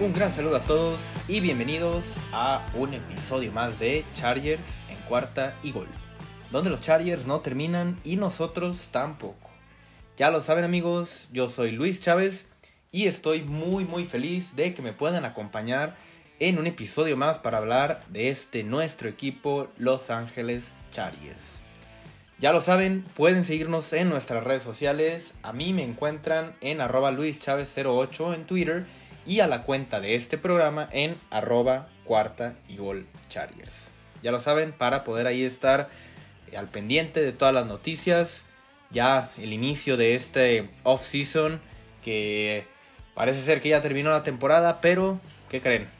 Un 0.00 0.12
gran 0.12 0.30
saludo 0.30 0.54
a 0.54 0.62
todos 0.62 1.12
y 1.26 1.40
bienvenidos 1.40 2.18
a 2.30 2.64
un 2.74 2.94
episodio 2.94 3.50
más 3.50 3.76
de 3.80 4.04
Chargers 4.14 4.78
en 4.88 4.96
cuarta 5.08 5.56
y 5.64 5.72
gol, 5.72 5.88
donde 6.52 6.70
los 6.70 6.82
Chargers 6.82 7.26
no 7.26 7.40
terminan 7.40 7.98
y 8.04 8.14
nosotros 8.14 8.90
tampoco. 8.92 9.50
Ya 10.16 10.30
lo 10.30 10.40
saben 10.40 10.62
amigos, 10.62 11.28
yo 11.32 11.48
soy 11.48 11.72
Luis 11.72 11.98
Chávez 11.98 12.46
y 12.92 13.08
estoy 13.08 13.42
muy 13.42 13.84
muy 13.84 14.04
feliz 14.04 14.54
de 14.54 14.72
que 14.72 14.82
me 14.82 14.92
puedan 14.92 15.24
acompañar 15.24 15.96
en 16.38 16.60
un 16.60 16.68
episodio 16.68 17.16
más 17.16 17.40
para 17.40 17.58
hablar 17.58 18.00
de 18.08 18.30
este 18.30 18.62
nuestro 18.62 19.08
equipo 19.08 19.66
Los 19.78 20.10
Ángeles 20.10 20.66
Chargers. 20.92 21.58
Ya 22.38 22.52
lo 22.52 22.60
saben, 22.60 23.04
pueden 23.16 23.44
seguirnos 23.44 23.92
en 23.92 24.10
nuestras 24.10 24.44
redes 24.44 24.62
sociales. 24.62 25.34
A 25.42 25.52
mí 25.52 25.72
me 25.72 25.82
encuentran 25.82 26.54
en 26.60 26.80
arroba 26.80 27.10
luischavez08 27.10 28.36
en 28.36 28.46
Twitter 28.46 28.86
y 29.28 29.40
a 29.40 29.46
la 29.46 29.62
cuenta 29.62 30.00
de 30.00 30.14
este 30.14 30.38
programa 30.38 30.88
en 30.90 31.14
arroba 31.30 31.88
cuarta 32.04 32.54
y 32.66 32.78
gol 32.78 33.06
chargers. 33.28 33.90
Ya 34.22 34.32
lo 34.32 34.40
saben, 34.40 34.72
para 34.72 35.04
poder 35.04 35.26
ahí 35.26 35.42
estar 35.44 35.90
eh, 36.50 36.56
al 36.56 36.68
pendiente 36.68 37.20
de 37.20 37.32
todas 37.32 37.52
las 37.52 37.66
noticias. 37.66 38.46
Ya 38.90 39.30
el 39.36 39.52
inicio 39.52 39.98
de 39.98 40.14
este 40.14 40.70
off-season 40.82 41.60
que 42.02 42.66
parece 43.14 43.42
ser 43.42 43.60
que 43.60 43.68
ya 43.68 43.82
terminó 43.82 44.10
la 44.10 44.22
temporada, 44.22 44.80
pero 44.80 45.20
¿qué 45.48 45.60
creen? 45.60 45.86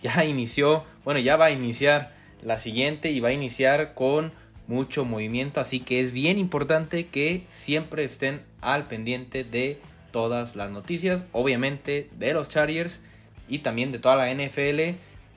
Ya 0.00 0.24
inició, 0.24 0.84
bueno, 1.04 1.18
ya 1.18 1.36
va 1.36 1.46
a 1.46 1.50
iniciar 1.50 2.12
la 2.40 2.60
siguiente 2.60 3.10
y 3.10 3.18
va 3.18 3.30
a 3.30 3.32
iniciar 3.32 3.94
con 3.94 4.32
mucho 4.68 5.04
movimiento, 5.04 5.58
así 5.58 5.80
que 5.80 6.00
es 6.00 6.12
bien 6.12 6.38
importante 6.38 7.08
que 7.08 7.42
siempre 7.48 8.04
estén 8.04 8.40
al 8.60 8.86
pendiente 8.86 9.42
de 9.42 9.80
todas 10.18 10.56
las 10.56 10.72
noticias, 10.72 11.22
obviamente 11.30 12.10
de 12.18 12.32
los 12.32 12.48
Chargers 12.48 12.98
y 13.46 13.60
también 13.60 13.92
de 13.92 14.00
toda 14.00 14.16
la 14.16 14.34
NFL, 14.34 14.96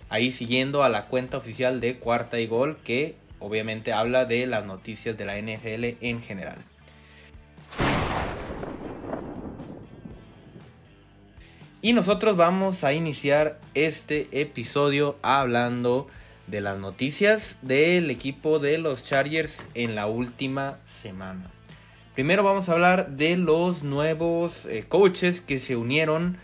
ahí 0.10 0.32
siguiendo 0.32 0.82
a 0.82 0.90
la 0.90 1.06
cuenta 1.06 1.38
oficial 1.38 1.80
de 1.80 2.00
Cuarta 2.00 2.40
y 2.40 2.48
Gol 2.48 2.78
que 2.84 3.14
obviamente 3.38 3.94
habla 3.94 4.26
de 4.26 4.48
las 4.48 4.66
noticias 4.66 5.16
de 5.16 5.26
la 5.26 5.40
NFL 5.40 6.04
en 6.04 6.20
general. 6.24 6.58
Y 11.84 11.94
nosotros 11.94 12.36
vamos 12.36 12.84
a 12.84 12.94
iniciar 12.94 13.59
este 13.76 14.30
episodio 14.32 15.16
hablando 15.22 16.08
de 16.48 16.62
las 16.62 16.80
noticias 16.80 17.59
del 17.62 18.09
equipo 18.09 18.58
de 18.58 18.80
los 18.80 19.04
Chargers 19.04 19.68
en 19.76 19.94
la 19.94 20.08
última 20.08 20.80
semana. 20.88 21.52
Primero 22.14 22.44
vamos 22.44 22.67
a 22.67 22.73
hablar 22.73 23.12
de 23.12 23.38
los 23.38 23.84
nuevos 23.84 24.66
eh, 24.66 24.84
coaches 24.86 25.40
que 25.40 25.59
se 25.59 25.78
unieron 25.78 26.38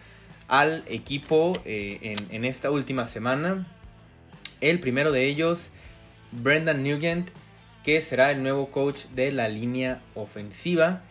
al 0.47 0.81
equipo 0.87 1.51
eh, 1.65 2.15
en, 2.29 2.45
esta 2.45 2.71
última 2.71 3.05
semana. 3.05 3.67
El 4.61 4.79
primero 4.79 5.11
de 5.11 5.25
ellos, 5.25 5.71
Brendan 6.31 6.83
Nugent, 6.83 7.29
que 7.83 8.01
será 8.01 8.31
el 8.31 8.43
nuevo 8.43 8.71
coach 8.71 9.07
de 9.13 9.33
la 9.33 9.49
línea 9.49 10.01
ofensiva. 10.15 11.01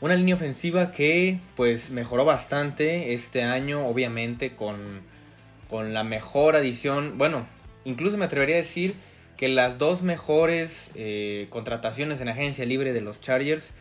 Una 0.00 0.16
línea 0.16 0.34
ofensiva 0.34 0.90
que 0.90 1.38
pues 1.54 1.90
mejoró 1.90 2.24
bastante 2.24 3.14
este 3.14 3.44
año, 3.44 3.86
obviamente 3.86 4.56
con, 4.56 5.02
con 5.68 5.94
la 5.94 6.02
mejor 6.02 6.56
adición, 6.56 7.16
bueno, 7.16 7.46
incluso 7.84 8.18
me 8.18 8.24
atrevería 8.24 8.56
a 8.56 8.58
decir 8.58 8.96
que 9.36 9.48
las 9.48 9.78
dos 9.78 10.02
mejores 10.02 10.90
eh, 10.96 11.46
contrataciones 11.50 12.20
en 12.20 12.28
agencia 12.28 12.66
libre 12.66 12.92
de 12.92 13.02
los 13.02 13.20
Chargers 13.20 13.72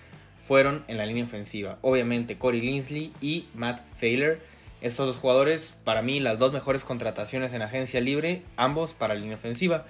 fueron 0.50 0.83
en 0.88 0.97
la 0.97 1.05
línea 1.05 1.25
ofensiva. 1.25 1.78
Obviamente 1.83 2.39
Corey 2.39 2.60
Linsley 2.60 3.14
y 3.21 3.45
Matt 3.54 3.82
Failer. 3.98 4.42
Estos 4.82 5.05
dos 5.05 5.17
jugadores, 5.17 5.76
para 5.83 6.02
mí, 6.02 6.20
las 6.20 6.39
dos 6.39 6.54
mejores 6.54 6.83
contrataciones 6.83 7.54
en 7.54 7.61
agencia 7.61 8.02
libre, 8.02 8.42
ambos 8.58 8.95
para 8.95 9.14
la 9.14 9.20
línea 9.20 9.36
ofensiva. 9.36 9.86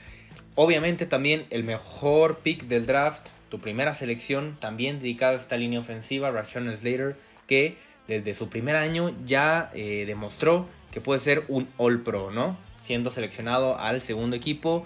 Obviamente 0.55 1.05
también 1.05 1.45
el 1.49 1.63
mejor 1.63 2.39
pick 2.39 2.65
del 2.65 2.85
draft, 2.85 3.29
tu 3.47 3.61
primera 3.61 3.95
selección, 3.95 4.57
también 4.59 4.99
dedicada 4.99 5.31
a 5.31 5.39
esta 5.39 5.55
línea 5.55 5.79
ofensiva, 5.79 6.29
Rashawn 6.29 6.75
Slater, 6.75 7.15
que 7.47 7.77
desde 8.09 8.33
su 8.33 8.49
primer 8.49 8.75
año 8.75 9.15
ya 9.25 9.71
eh, 9.73 10.03
demostró 10.05 10.67
que 10.91 10.99
puede 10.99 11.21
ser 11.21 11.45
un 11.47 11.69
All 11.77 12.01
Pro, 12.01 12.31
¿no? 12.31 12.57
siendo 12.81 13.11
seleccionado 13.11 13.79
al 13.79 14.01
segundo 14.01 14.35
equipo 14.35 14.85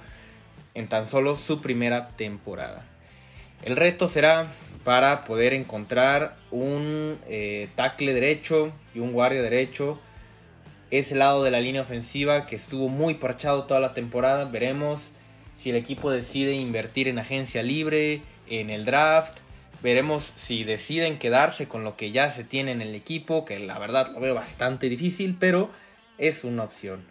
en 0.75 0.88
tan 0.88 1.07
solo 1.07 1.35
su 1.35 1.62
primera 1.62 2.09
temporada. 2.09 2.85
El 3.63 3.78
reto 3.78 4.09
será 4.09 4.51
para 4.84 5.24
poder 5.24 5.53
encontrar 5.53 6.35
un 6.51 7.18
eh, 7.29 7.69
tackle 7.75 8.13
derecho 8.13 8.74
y 8.94 9.00
un 9.00 9.13
guardia 9.13 9.41
derecho. 9.41 10.00
Ese 10.91 11.16
lado 11.16 11.44
de 11.44 11.51
la 11.51 11.62
línea 11.62 11.81
ofensiva 11.81 12.46
que 12.46 12.57
estuvo 12.57 12.90
muy 12.90 13.13
parchado 13.13 13.63
toda 13.63 13.79
la 13.79 13.94
temporada. 13.94 14.46
Veremos 14.46 15.12
si 15.56 15.69
el 15.69 15.78
equipo 15.78 16.12
decide 16.12 16.53
invertir 16.53 17.07
en 17.07 17.19
agencia 17.19 17.63
libre, 17.63 18.22
en 18.50 18.69
el 18.69 18.84
draft. 18.84 19.40
Veremos 19.81 20.24
si 20.35 20.66
deciden 20.66 21.18
quedarse 21.18 21.69
con 21.69 21.85
lo 21.85 21.95
que 21.95 22.12
ya 22.12 22.31
se 22.31 22.44
tiene 22.44 22.74
en 22.74 22.81
el 22.81 22.95
equipo, 22.95 23.45
que 23.45 23.59
la 23.59 23.80
verdad 23.80 24.12
lo 24.13 24.19
veo 24.19 24.35
bastante 24.35 24.90
difícil, 24.90 25.38
pero 25.40 25.69
es 26.18 26.44
una 26.44 26.63
opción. 26.63 27.06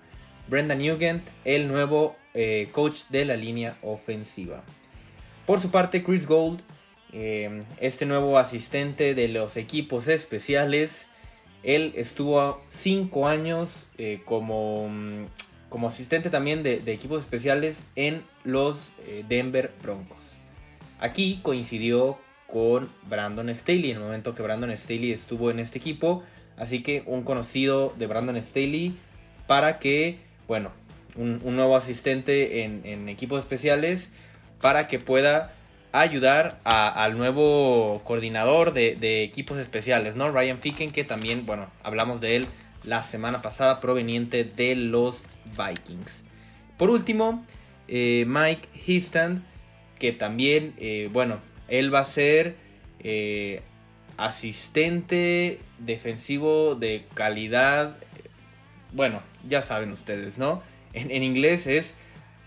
Brendan 0.49 0.79
Nugent, 0.79 1.27
el 1.47 1.69
nuevo 1.69 2.17
eh, 2.35 2.69
coach 2.73 3.05
de 3.09 3.25
la 3.25 3.37
línea 3.37 3.77
ofensiva. 3.83 4.63
Por 5.53 5.61
su 5.61 5.71
parte, 5.71 6.03
Chris 6.03 6.27
Gold, 6.27 6.63
eh, 7.13 7.61
este 7.79 8.07
nuevo 8.07 8.39
asistente 8.39 9.15
de 9.15 9.29
los 9.29 9.59
equipos 9.59 10.09
especiales, 10.09 11.09
él 11.63 11.93
estuvo 11.95 12.63
cinco 12.71 13.29
años 13.29 13.87
eh, 13.99 14.23
como, 14.25 14.89
mm, 14.89 15.27
como, 15.69 15.89
asistente 15.89 16.31
también 16.31 16.63
de, 16.63 16.79
de, 16.79 16.95
equipos 16.95 17.21
especiales 17.21 17.83
en 17.97 18.23
los 18.45 18.93
Denver 19.29 19.75
Broncos. 19.83 20.41
Aquí 20.99 21.41
coincidió 21.43 22.17
con 22.51 22.89
Brandon 23.11 23.55
Staley 23.55 23.91
en 23.91 23.99
el 23.99 24.03
momento 24.05 24.35
que 24.35 24.43
Brandon 24.43 24.75
Staley 24.75 25.13
estuvo 25.13 25.51
en 25.51 25.59
este 25.59 25.77
equipo. 25.77 26.23
Así 26.57 26.83
que 26.83 27.03
un 27.05 27.25
conocido 27.25 27.93
de 27.99 28.07
Brandon 28.07 28.43
Staley 28.43 28.97
para 29.47 29.79
que 29.79 30.17
bueno, 30.49 30.73
un, 31.17 31.41
nuevo 31.45 31.77
asistente 31.77 32.65
en, 32.65 33.09
equipos 33.11 33.41
especiales 33.41 34.13
para 34.63 34.87
que 34.87 34.99
pueda 34.99 35.53
ayudar 35.93 36.59
al 36.65 37.19
nuevo 37.19 38.01
coordinador 38.05 38.73
de, 38.73 39.23
equipos 39.23 39.59
especiales, 39.59 40.17
¿no? 40.17 40.33
Ryan 40.33 40.57
Ficken, 40.57 40.91
que 40.91 41.05
también, 41.05 41.45
bueno, 41.45 41.71
hablamos 41.83 42.23
de 42.23 42.37
él 42.37 42.47
la 42.83 43.03
semana 43.03 43.43
pasada, 43.43 43.79
proveniente 43.81 44.45
de 44.45 44.75
los 44.75 45.25
Vikings. 45.45 46.25
Por 46.79 46.89
último, 46.89 47.45
eh, 47.89 48.25
Mike 48.27 48.67
Histand, 48.87 49.43
que 49.99 50.13
también, 50.13 50.73
eh, 50.79 51.11
bueno, 51.13 51.39
él 51.69 51.95
va 51.95 51.99
a 51.99 52.05
ser 52.05 52.57
eh, 53.01 53.61
asistente 54.17 55.61
defensivo 55.79 56.75
de 56.75 57.05
calidad 57.13 57.97
bueno, 58.93 59.23
ya 59.49 59.63
saben 59.63 59.91
ustedes, 59.93 60.39
¿no? 60.39 60.63
En, 60.93 61.23
inglés 61.23 61.67
es 61.67 61.95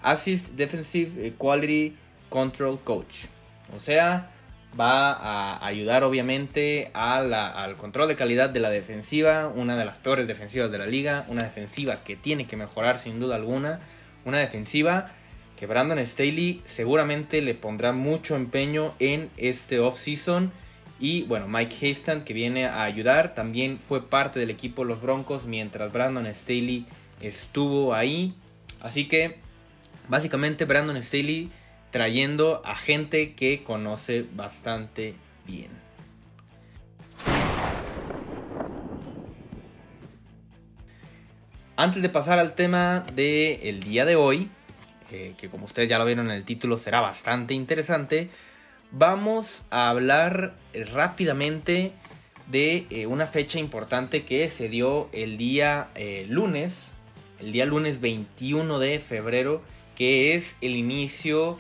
Assist 0.04 0.50
Defensive 0.50 1.34
Quality 1.38 1.96
Control 2.36 2.78
Coach. 2.84 3.28
O 3.74 3.80
sea, 3.80 4.30
va 4.78 5.14
a 5.14 5.66
ayudar 5.66 6.04
obviamente 6.04 6.92
al 6.94 7.78
control 7.78 8.10
de 8.10 8.18
calidad 8.18 8.50
de 8.50 8.60
la 8.60 8.70
defensiva, 8.70 9.48
una 9.48 9.78
de 9.78 9.86
las 9.86 10.00
peores 10.00 10.28
defensivas 10.28 10.70
de 10.70 10.78
la 10.78 10.86
liga, 10.86 11.24
una 11.30 11.44
defensiva 11.44 12.04
que 12.04 12.18
tiene 12.18 12.46
que 12.46 12.58
mejorar 12.58 12.98
sin 12.98 13.22
duda 13.22 13.38
alguna, 13.38 13.80
una 14.26 14.40
defensiva 14.40 15.10
que 15.58 15.66
Brandon 15.66 16.06
Staley 16.06 16.62
seguramente 16.66 17.42
le 17.42 17.56
pondrá 17.56 17.94
mucho 17.94 18.36
empeño 18.36 18.94
en 19.00 19.30
este 19.38 19.80
off-season 19.80 20.52
y 21.00 21.22
bueno, 21.24 21.48
Mike 21.48 21.90
Hastand 21.90 22.26
que 22.26 22.34
viene 22.34 22.66
a 22.66 22.84
ayudar, 22.84 23.34
también 23.34 23.80
fue 23.80 24.10
parte 24.10 24.42
del 24.42 24.50
equipo 24.50 24.84
los 24.84 25.02
Broncos 25.02 25.46
mientras 25.46 25.90
Brandon 25.90 26.28
Staley 26.36 26.86
estuvo 27.22 27.94
ahí. 27.94 28.36
Así 28.82 29.08
que 29.08 29.38
básicamente 30.10 30.66
Brandon 30.66 31.02
Staley 31.02 31.50
trayendo 31.92 32.62
a 32.66 32.76
gente 32.76 33.34
que 33.34 33.64
conoce 33.64 34.26
bastante 34.34 35.16
bien. 35.46 35.72
Antes 41.78 42.02
de 42.02 42.10
pasar 42.10 42.40
al 42.40 42.56
tema 42.56 43.06
del 43.16 43.84
día 43.84 44.06
de 44.06 44.16
hoy, 44.16 44.50
eh, 45.12 45.34
que 45.38 45.50
como 45.50 45.66
ustedes 45.66 45.90
ya 45.90 46.00
lo 46.00 46.06
vieron 46.06 46.28
en 46.28 46.36
el 46.38 46.46
título 46.46 46.78
será 46.78 47.02
bastante 47.02 47.54
interesante, 47.54 48.30
vamos 48.92 49.66
a 49.72 49.90
hablar 49.90 50.54
rápidamente 50.94 51.92
de 52.48 52.88
eh, 52.90 53.08
una 53.08 53.28
fecha 53.28 53.60
importante 53.60 54.24
que 54.24 54.48
se 54.50 54.70
dio 54.70 55.10
el 55.12 55.38
día 55.38 55.90
eh, 55.96 56.26
lunes, 56.30 56.94
el 57.40 57.52
día 57.52 57.66
lunes 57.66 58.00
21 58.00 58.80
de 58.80 59.00
febrero, 59.00 59.62
que 59.96 60.34
es 60.34 60.56
el 60.62 60.76
inicio 60.76 61.60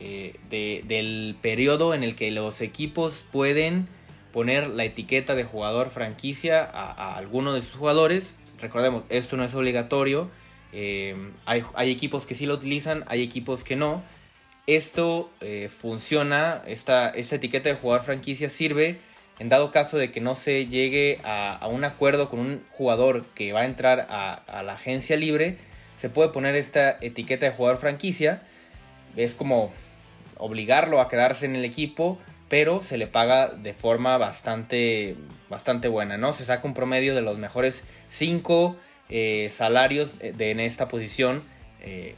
eh, 0.00 0.34
del 0.48 1.36
periodo 1.40 1.94
en 1.94 2.02
el 2.02 2.16
que 2.16 2.30
los 2.30 2.60
equipos 2.60 3.24
pueden 3.30 3.88
poner 4.32 4.68
la 4.68 4.84
etiqueta 4.84 5.34
de 5.34 5.44
jugador 5.44 5.90
franquicia 5.90 6.62
a, 6.62 7.16
alguno 7.16 7.52
de 7.52 7.60
sus 7.60 7.74
jugadores. 7.74 8.38
Recordemos, 8.60 9.04
esto 9.08 9.36
no 9.36 9.44
es 9.44 9.54
obligatorio. 9.54 10.30
Eh, 10.72 11.16
hay, 11.44 11.90
equipos 11.90 12.26
que 12.26 12.34
sí 12.34 12.46
lo 12.46 12.54
utilizan, 12.54 13.04
hay 13.08 13.22
equipos 13.22 13.64
que 13.64 13.76
no. 13.76 14.02
Esto 14.66 15.30
eh, 15.40 15.68
funciona, 15.68 16.62
esta, 16.66 17.10
esta 17.10 17.36
etiqueta 17.36 17.68
de 17.68 17.74
jugador 17.74 18.02
franquicia 18.04 18.48
sirve 18.48 18.98
en 19.40 19.48
dado 19.48 19.70
caso 19.70 19.96
de 19.96 20.12
que 20.12 20.20
no 20.20 20.34
se 20.34 20.66
llegue 20.66 21.18
a, 21.24 21.66
un 21.70 21.82
acuerdo 21.82 22.28
con 22.28 22.40
un 22.40 22.62
jugador 22.70 23.24
que 23.34 23.54
va 23.54 23.60
a 23.60 23.64
entrar 23.64 24.06
a, 24.10 24.62
la 24.62 24.74
agencia 24.74 25.16
libre, 25.16 25.56
se 25.96 26.10
puede 26.10 26.28
poner 26.28 26.54
esta 26.56 26.98
etiqueta 27.00 27.46
de 27.46 27.52
jugador 27.52 27.78
franquicia. 27.78 28.42
Es 29.16 29.34
como 29.34 29.72
obligarlo 30.40 31.00
a 31.00 31.08
quedarse 31.08 31.46
en 31.46 31.54
el 31.54 31.64
equipo, 31.64 32.18
pero 32.48 32.82
se 32.82 32.98
le 32.98 33.06
paga 33.06 33.48
de 33.48 33.74
forma 33.74 34.18
bastante, 34.18 35.16
bastante 35.48 35.86
buena, 35.86 36.18
¿no? 36.18 36.32
Se 36.32 36.44
saca 36.44 36.66
un 36.66 36.74
promedio 36.74 37.14
de 37.14 37.20
los 37.20 37.38
mejores 37.38 37.84
5 38.08 38.76
eh, 39.08 39.50
salarios 39.52 40.18
de, 40.18 40.50
en 40.50 40.58
esta 40.58 40.88
posición 40.88 41.42
eh, 41.82 42.16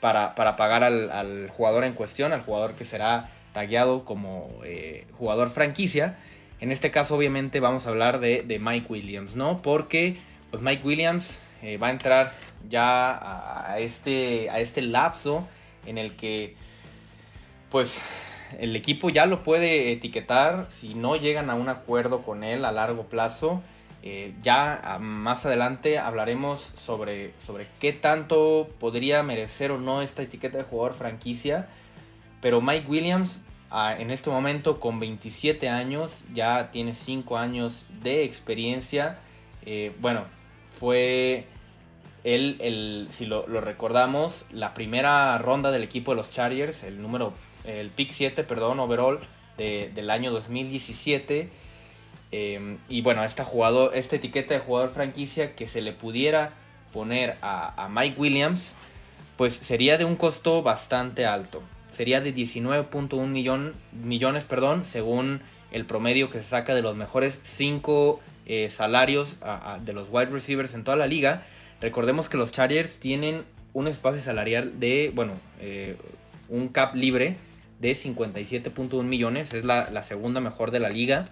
para, 0.00 0.34
pagar 0.34 0.84
al, 0.84 1.50
jugador 1.50 1.84
en 1.84 1.92
cuestión, 1.92 2.32
al 2.32 2.42
jugador 2.42 2.74
que 2.74 2.84
será 2.84 3.30
tagueado 3.52 4.04
como 4.04 4.50
eh, 4.64 5.06
jugador 5.12 5.50
franquicia. 5.50 6.16
En 6.60 6.72
este 6.72 6.90
caso, 6.90 7.16
obviamente, 7.16 7.60
vamos 7.60 7.86
a 7.86 7.90
hablar 7.90 8.20
de, 8.20 8.58
Mike 8.60 8.86
Williams, 8.88 9.36
¿no? 9.36 9.60
Porque 9.60 10.16
pues 10.50 10.62
Mike 10.62 10.86
Williams 10.86 11.42
va 11.82 11.88
a 11.88 11.90
entrar 11.90 12.32
ya 12.68 13.70
a 13.70 13.78
este, 13.80 14.48
a 14.50 14.60
este 14.60 14.80
lapso 14.82 15.46
en 15.86 15.98
el 15.98 16.14
que, 16.16 16.56
pues, 17.74 18.00
el 18.60 18.76
equipo 18.76 19.10
ya 19.10 19.26
lo 19.26 19.42
puede 19.42 19.90
etiquetar 19.90 20.68
si 20.70 20.94
no 20.94 21.16
llegan 21.16 21.50
a 21.50 21.56
un 21.56 21.68
acuerdo 21.68 22.22
con 22.22 22.44
él 22.44 22.64
a 22.64 22.70
largo 22.70 23.06
plazo. 23.06 23.64
Eh, 24.04 24.32
ya 24.42 24.98
más 25.00 25.44
adelante 25.44 25.98
hablaremos 25.98 26.60
sobre, 26.60 27.32
sobre 27.40 27.66
qué 27.80 27.92
tanto 27.92 28.68
podría 28.78 29.24
merecer 29.24 29.72
o 29.72 29.78
no 29.78 30.02
esta 30.02 30.22
etiqueta 30.22 30.58
de 30.58 30.62
jugador 30.62 30.94
franquicia. 30.94 31.66
Pero 32.40 32.60
Mike 32.60 32.86
Williams 32.88 33.40
en 33.98 34.12
este 34.12 34.30
momento 34.30 34.78
con 34.78 35.00
27 35.00 35.68
años, 35.68 36.22
ya 36.32 36.70
tiene 36.70 36.94
5 36.94 37.36
años 37.38 37.86
de 38.04 38.22
experiencia. 38.22 39.18
Eh, 39.66 39.92
bueno, 40.00 40.26
fue 40.68 41.48
él, 42.22 42.56
el, 42.60 43.08
si 43.10 43.26
lo, 43.26 43.44
recordamos, 43.46 44.46
la 44.52 44.74
primera 44.74 45.36
ronda 45.38 45.72
del 45.72 45.82
equipo 45.82 46.12
de 46.12 46.18
los 46.18 46.30
Chargers, 46.30 46.84
el 46.84 47.02
número, 47.02 47.32
el 47.64 47.90
pick 47.90 48.10
7, 48.10 48.44
perdón, 48.44 48.80
overall 48.80 49.20
del 49.56 50.10
año 50.10 50.30
2017. 50.32 51.50
Eh, 52.32 52.76
y 52.88 53.02
bueno, 53.02 53.22
esta, 53.24 53.44
jugador, 53.44 53.92
esta 53.94 54.16
etiqueta 54.16 54.54
de 54.54 54.60
jugador 54.60 54.90
franquicia 54.90 55.54
que 55.54 55.66
se 55.66 55.80
le 55.80 55.92
pudiera 55.92 56.52
poner 56.92 57.36
a, 57.42 57.84
a 57.84 57.88
Mike 57.88 58.16
Williams, 58.18 58.74
pues 59.36 59.54
sería 59.54 59.98
de 59.98 60.04
un 60.04 60.16
costo 60.16 60.62
bastante 60.62 61.26
alto 61.26 61.62
sería 61.94 62.20
de 62.20 62.34
19.1 62.34 63.26
millón, 63.28 63.74
millones, 63.92 64.44
perdón, 64.44 64.84
según 64.84 65.40
el 65.70 65.86
promedio 65.86 66.28
que 66.28 66.38
se 66.38 66.44
saca 66.44 66.74
de 66.74 66.82
los 66.82 66.96
mejores 66.96 67.40
5 67.42 68.20
eh, 68.46 68.68
salarios 68.68 69.38
de 69.84 69.92
los 69.92 70.08
wide 70.10 70.26
receivers 70.26 70.74
en 70.74 70.84
toda 70.84 70.96
la 70.96 71.06
liga. 71.06 71.42
Recordemos 71.80 72.28
que 72.28 72.36
los 72.36 72.52
Chargers 72.52 72.98
tienen 72.98 73.44
un 73.72 73.88
espacio 73.88 74.20
salarial 74.20 74.78
de, 74.78 75.12
bueno, 75.14 75.32
eh, 75.60 75.96
un 76.48 76.68
cap 76.68 76.94
libre 76.94 77.36
de 77.80 77.92
57.1 77.92 79.02
millones, 79.04 79.52
es 79.54 79.64
la, 79.64 80.02
segunda 80.02 80.40
mejor 80.40 80.70
de 80.70 80.80
la 80.80 80.88
liga. 80.88 81.26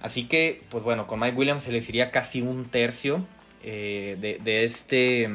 Así 0.00 0.24
que, 0.24 0.62
pues 0.68 0.82
bueno, 0.82 1.06
con 1.06 1.20
Mike 1.20 1.36
Williams 1.36 1.62
se 1.62 1.72
les 1.72 1.88
iría 1.88 2.10
casi 2.10 2.40
un 2.40 2.66
tercio 2.66 3.24
eh, 3.62 4.16
de, 4.20 4.38
de, 4.42 4.64
este, 4.64 5.28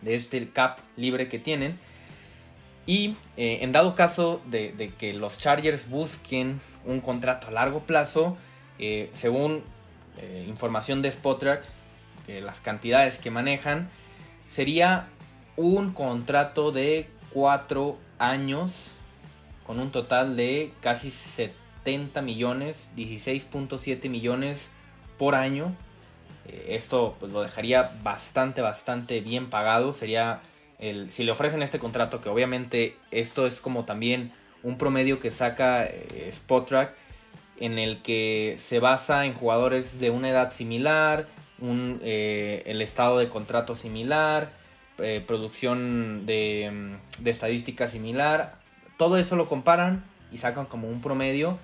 de 0.00 0.16
este 0.16 0.48
cap 0.48 0.78
libre 0.96 1.28
que 1.28 1.38
tienen. 1.38 1.78
Y 2.86 3.16
eh, 3.36 3.58
en 3.60 3.72
dado 3.72 3.94
caso 3.94 4.40
de, 4.46 4.92
que 4.98 5.12
los 5.12 5.38
Chargers 5.38 5.90
busquen 5.90 6.60
un 6.86 7.00
contrato 7.00 7.48
a 7.48 7.50
largo 7.50 7.80
plazo, 7.80 8.36
eh, 8.78 9.10
según 9.14 9.62
información 10.48 11.00
de 11.00 11.10
Spotrack, 11.10 11.62
las 12.26 12.60
cantidades 12.60 13.18
que 13.18 13.30
manejan, 13.30 13.88
sería 14.48 15.06
un 15.56 15.92
contrato 15.92 16.72
de 16.72 17.06
4 17.32 17.96
años 18.18 18.97
con 19.68 19.78
un 19.78 19.92
total 19.92 20.34
de 20.34 20.72
casi 20.80 21.12
70 21.12 22.20
millones, 22.22 22.90
16.7 22.96 24.08
millones 24.08 24.72
por 25.18 25.36
año. 25.36 25.76
esto 26.66 27.14
pues, 27.20 27.30
lo 27.30 27.42
dejaría 27.42 27.92
bastante, 28.02 28.62
bastante 28.62 29.20
bien 29.20 29.50
pagado. 29.50 29.92
Sería 29.92 30.40
si 31.10 31.24
le 31.24 31.32
ofrecen 31.32 31.62
este 31.62 31.78
contrato, 31.78 32.20
que 32.20 32.28
obviamente 32.28 32.96
esto 33.10 33.46
es 33.46 33.60
como 33.60 33.84
también 33.84 34.32
un 34.62 34.78
promedio 34.78 35.20
que 35.20 35.30
saca 35.30 35.84
eh, 35.84 36.32
en 37.60 37.78
el 37.78 38.02
que 38.02 38.56
se 38.58 38.78
basa 38.78 39.26
en 39.26 39.34
jugadores 39.34 39.98
de 40.00 40.10
una 40.10 40.30
edad 40.30 40.52
similar, 40.52 41.26
un, 41.58 42.00
eh, 42.02 42.62
el 42.66 42.80
estado 42.82 43.18
de 43.18 43.28
contrato 43.28 43.74
similar, 43.74 44.50
eh, 44.98 45.22
producción 45.26 46.26
de, 46.26 46.70
mm, 46.72 47.22
de 47.24 47.30
estadística 47.30 47.88
similar, 47.88 48.57
todo 48.98 49.16
eso 49.16 49.36
lo 49.36 49.48
comparan 49.48 50.04
y 50.30 50.36
sacan 50.36 50.66
como 50.66 50.88
un 50.88 51.00
promedio. 51.00 51.58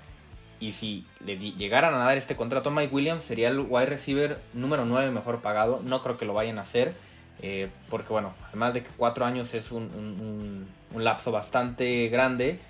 Y 0.60 0.72
si 0.72 1.04
le 1.22 1.36
llegaran 1.36 1.92
a 1.92 1.98
dar 1.98 2.16
este 2.16 2.36
contrato 2.36 2.70
a 2.70 2.72
Mike 2.72 2.94
Williams, 2.94 3.25
sería 3.25 3.48
el 3.48 3.60
wide 3.60 3.86
receiver 3.86 4.40
número 4.54 4.86
9 4.86 5.10
mejor 5.10 5.42
pagado. 5.42 5.82
No 5.84 6.02
creo 6.02 6.16
que 6.16 6.25
lo 6.25 6.32
vayan 6.32 6.56
a 6.56 6.62
hacer. 6.62 6.94
Eh, 7.42 7.69
porque 7.90 8.12
bueno, 8.12 8.32
además 8.48 8.75
de 8.75 8.82
que 8.82 8.90
cuatro 8.96 9.25
años 9.25 9.52
es 9.54 9.72
un, 9.72 10.66
lapso 10.96 11.32
bastante 11.32 12.08
grande, 12.08 12.60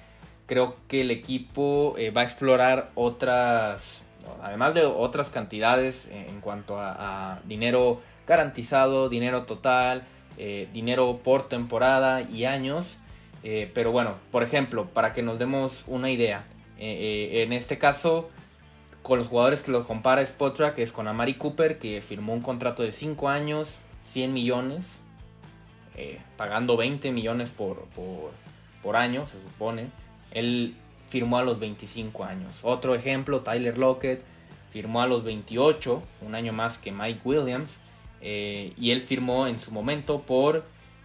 creo 0.46 0.76
que 0.88 1.02
el 1.02 1.10
equipo 1.10 1.94
eh, 1.98 2.10
va 2.10 2.22
a 2.22 2.24
explorar 2.24 2.90
otras, 2.94 4.04
además 4.42 4.72
de 4.72 4.86
otras 4.86 5.28
cantidades 5.28 6.08
en 6.10 6.40
cuanto 6.40 6.80
a, 6.80 7.40
dinero 7.44 8.00
garantizado, 8.26 9.10
dinero 9.10 9.42
total, 9.42 10.04
eh, 10.38 10.68
dinero 10.72 11.20
por 11.22 11.48
temporada 11.48 12.22
y 12.22 12.46
años. 12.46 12.96
Pero 13.74 13.92
bueno, 13.92 14.16
por 14.30 14.42
ejemplo, 14.42 14.86
para 14.86 15.12
que 15.12 15.22
nos 15.22 15.38
demos 15.38 15.84
una 15.86 16.10
idea, 16.10 16.44
en 16.78 17.52
este 17.52 17.76
caso, 17.78 18.30
con 19.04 19.18
los 19.18 19.28
jugadores 19.28 19.60
que 19.60 19.70
los 19.70 19.84
compara 19.84 20.22
Spotrack 20.22 20.78
es 20.78 20.90
con 20.90 21.06
Amari 21.06 21.34
Cooper, 21.34 21.78
que 21.78 22.00
firmó 22.00 22.32
un 22.32 22.40
contrato 22.40 22.82
de 22.82 22.90
5 22.90 23.28
años, 23.28 23.76
100 24.06 24.32
millones, 24.32 24.98
eh, 25.94 26.20
pagando 26.38 26.78
20 26.78 27.12
millones 27.12 27.50
por, 27.50 27.84
por, 28.82 28.96
año, 28.96 29.26
se 29.26 29.40
supone. 29.42 29.88
Él 30.30 30.74
firmó 31.06 31.36
a 31.36 31.44
los 31.44 31.60
25 31.60 32.24
años. 32.24 32.60
Otro 32.62 32.94
ejemplo, 32.94 33.42
Tyler 33.42 33.76
Lockett 33.76 34.24
firmó 34.70 35.02
a 35.02 35.06
los 35.06 35.22
28, 35.22 36.02
un 36.22 36.34
año 36.34 36.54
más 36.54 36.78
que 36.78 36.90
Mike 36.90 37.20
Williams. 37.24 37.78
Eh, 38.22 38.72
y 38.78 38.92
él 38.92 39.02
firmó 39.02 39.46
en 39.46 39.58
su 39.58 39.70
momento 39.70 40.22
por 40.22 40.64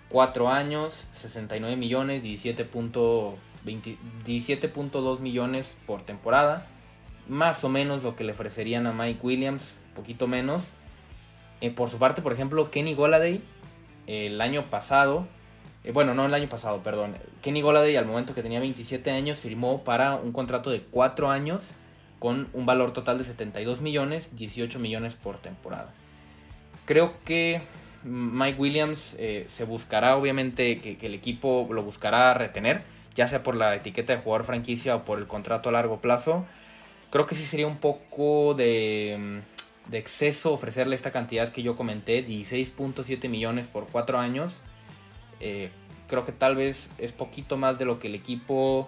4 0.09 0.49
años, 0.49 1.05
69 1.13 1.75
millones, 1.75 2.23
17.2 2.23 5.19
millones 5.19 5.75
por 5.85 6.01
temporada. 6.01 6.65
Más 7.27 7.63
o 7.63 7.69
menos 7.69 8.01
lo 8.03 8.15
que 8.15 8.23
le 8.23 8.31
ofrecerían 8.31 8.87
a 8.87 8.93
Mike 8.93 9.19
Williams, 9.21 9.77
poquito 9.95 10.27
menos. 10.27 10.67
Eh, 11.61 11.71
por 11.71 11.89
su 11.89 11.99
parte, 11.99 12.21
por 12.21 12.33
ejemplo, 12.33 12.71
Kenny 12.71 12.95
Goladay, 12.95 13.41
el 14.07 14.41
año 14.41 14.63
pasado, 14.69 15.27
eh, 15.83 15.91
bueno, 15.91 16.13
no 16.13 16.25
el 16.25 16.33
año 16.33 16.49
pasado, 16.49 16.81
perdón, 16.81 17.15
Kenny 17.41 17.61
Goladay 17.61 17.95
al 17.95 18.05
momento 18.05 18.33
que 18.33 18.41
tenía 18.41 18.59
27 18.59 19.11
años 19.11 19.39
firmó 19.39 19.83
para 19.83 20.15
un 20.15 20.31
contrato 20.31 20.71
de 20.71 20.81
4 20.81 21.29
años 21.29 21.71
con 22.19 22.49
un 22.53 22.65
valor 22.65 22.91
total 22.91 23.17
de 23.17 23.23
72 23.23 23.81
millones, 23.81 24.35
18 24.35 24.79
millones 24.79 25.15
por 25.15 25.37
temporada. 25.37 25.93
Creo 26.85 27.13
que 27.23 27.61
Mike 28.03 28.59
Williams 28.59 29.15
eh, 29.19 29.45
se 29.49 29.63
buscará, 29.65 30.15
obviamente, 30.15 30.79
que, 30.79 30.97
el 31.05 31.13
equipo 31.13 31.67
lo 31.71 31.83
buscará 31.83 32.33
retener, 32.33 32.81
ya 33.15 33.27
sea 33.27 33.43
por 33.43 33.55
la 33.55 33.75
etiqueta 33.75 34.15
de 34.15 34.21
jugador 34.21 34.45
franquicia 34.45 34.95
o 34.95 35.05
por 35.05 35.19
el 35.19 35.27
contrato 35.27 35.69
a 35.69 35.71
largo 35.71 36.01
plazo. 36.01 36.45
Creo 37.09 37.25
que 37.25 37.35
sí 37.35 37.45
sería 37.45 37.67
un 37.67 37.77
poco 37.77 38.53
de 38.53 39.41
de 39.89 39.97
exceso 39.97 40.53
ofrecerle 40.53 40.95
esta 40.95 41.11
cantidad 41.11 41.51
que 41.51 41.63
yo 41.63 41.75
comenté, 41.75 42.25
16.7 42.25 43.27
millones 43.27 43.67
por 43.67 43.87
4 43.87 44.19
años. 44.19 44.61
Eh, 45.39 45.71
creo 46.07 46.25
que 46.25 46.31
tal 46.31 46.55
vez 46.55 46.89
es 46.97 47.11
poquito 47.11 47.57
más 47.57 47.79
de 47.79 47.85
lo 47.85 47.99
que 47.99 48.07
el 48.07 48.15
equipo 48.15 48.87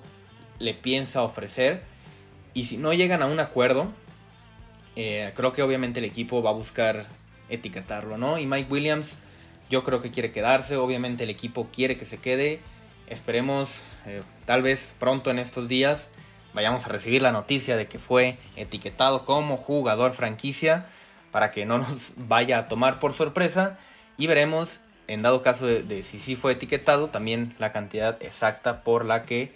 le 0.60 0.74
piensa 0.74 1.24
ofrecer. 1.24 1.82
Y 2.54 2.66
si 2.66 2.78
no 2.78 2.94
llegan 2.94 3.24
a 3.24 3.26
un 3.26 3.40
acuerdo, 3.40 3.92
eh, 4.96 5.32
creo 5.36 5.54
que 5.54 5.64
obviamente 5.64 6.00
el 6.00 6.06
equipo 6.06 6.44
va 6.44 6.52
a 6.52 6.54
buscar 6.54 7.08
etiquetarlo, 7.52 8.18
¿no? 8.18 8.40
Y 8.40 8.48
Mike 8.48 8.72
Williams, 8.72 9.18
yo 9.70 9.84
creo 9.84 10.02
que 10.02 10.12
quiere 10.12 10.32
quedarse, 10.32 10.78
obviamente 10.78 11.26
el 11.26 11.30
equipo 11.30 11.70
quiere 11.72 11.98
que 11.98 12.06
se 12.06 12.18
quede. 12.18 12.60
Esperemos, 13.08 13.84
eh, 14.06 14.24
tal 14.46 14.64
vez 14.64 14.96
pronto 14.98 15.30
en 15.30 15.40
estos 15.40 15.68
días, 15.68 16.10
vayamos 16.54 16.86
a 16.86 16.90
recibir 16.90 17.22
la 17.22 17.32
noticia 17.32 17.78
de 17.78 17.88
que 17.88 18.00
fue 18.00 18.38
etiquetado 18.56 19.26
como 19.26 19.58
jugador 19.58 20.14
franquicia 20.14 20.88
para 21.32 21.52
que 21.52 21.66
no 21.66 21.78
nos 21.78 22.14
vaya 22.18 22.58
a 22.58 22.68
tomar 22.68 23.00
por 23.00 23.14
sorpresa 23.14 23.78
y 24.18 24.28
veremos 24.28 24.82
en 25.08 25.22
dado 25.22 25.42
caso 25.42 25.68
de, 25.68 26.04
si 26.04 26.20
sí 26.20 26.36
fue 26.36 26.54
etiquetado 26.54 27.10
también 27.10 27.54
la 27.60 27.74
cantidad 27.74 28.22
exacta 28.22 28.84
por 28.84 29.06
la 29.06 29.24
que 29.24 29.54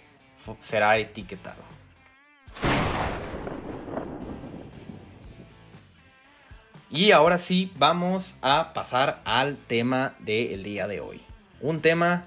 será 0.60 0.98
etiquetado. 0.98 1.62
Y 6.88 7.10
ahora 7.10 7.36
sí 7.38 7.72
vamos 7.76 8.36
a 8.42 8.72
pasar 8.72 9.20
al 9.24 9.56
tema 9.56 10.14
del 10.20 10.62
día 10.62 10.86
de 10.86 11.00
hoy. 11.00 11.20
Un 11.60 11.80
tema 11.80 12.22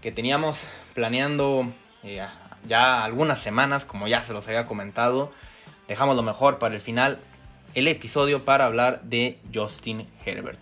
que 0.00 0.10
teníamos 0.10 0.66
planeando 0.94 1.70
eh, 2.02 2.26
ya 2.66 3.04
algunas 3.04 3.40
semanas, 3.40 3.84
como 3.84 4.08
ya 4.08 4.22
se 4.22 4.32
los 4.32 4.48
había 4.48 4.64
comentado. 4.64 5.32
Dejamos 5.86 6.16
lo 6.16 6.22
mejor 6.22 6.58
para 6.58 6.76
el 6.76 6.80
final, 6.80 7.18
el 7.74 7.88
episodio 7.88 8.46
para 8.46 8.64
hablar 8.64 9.02
de 9.02 9.38
Justin 9.54 10.08
Herbert. 10.24 10.58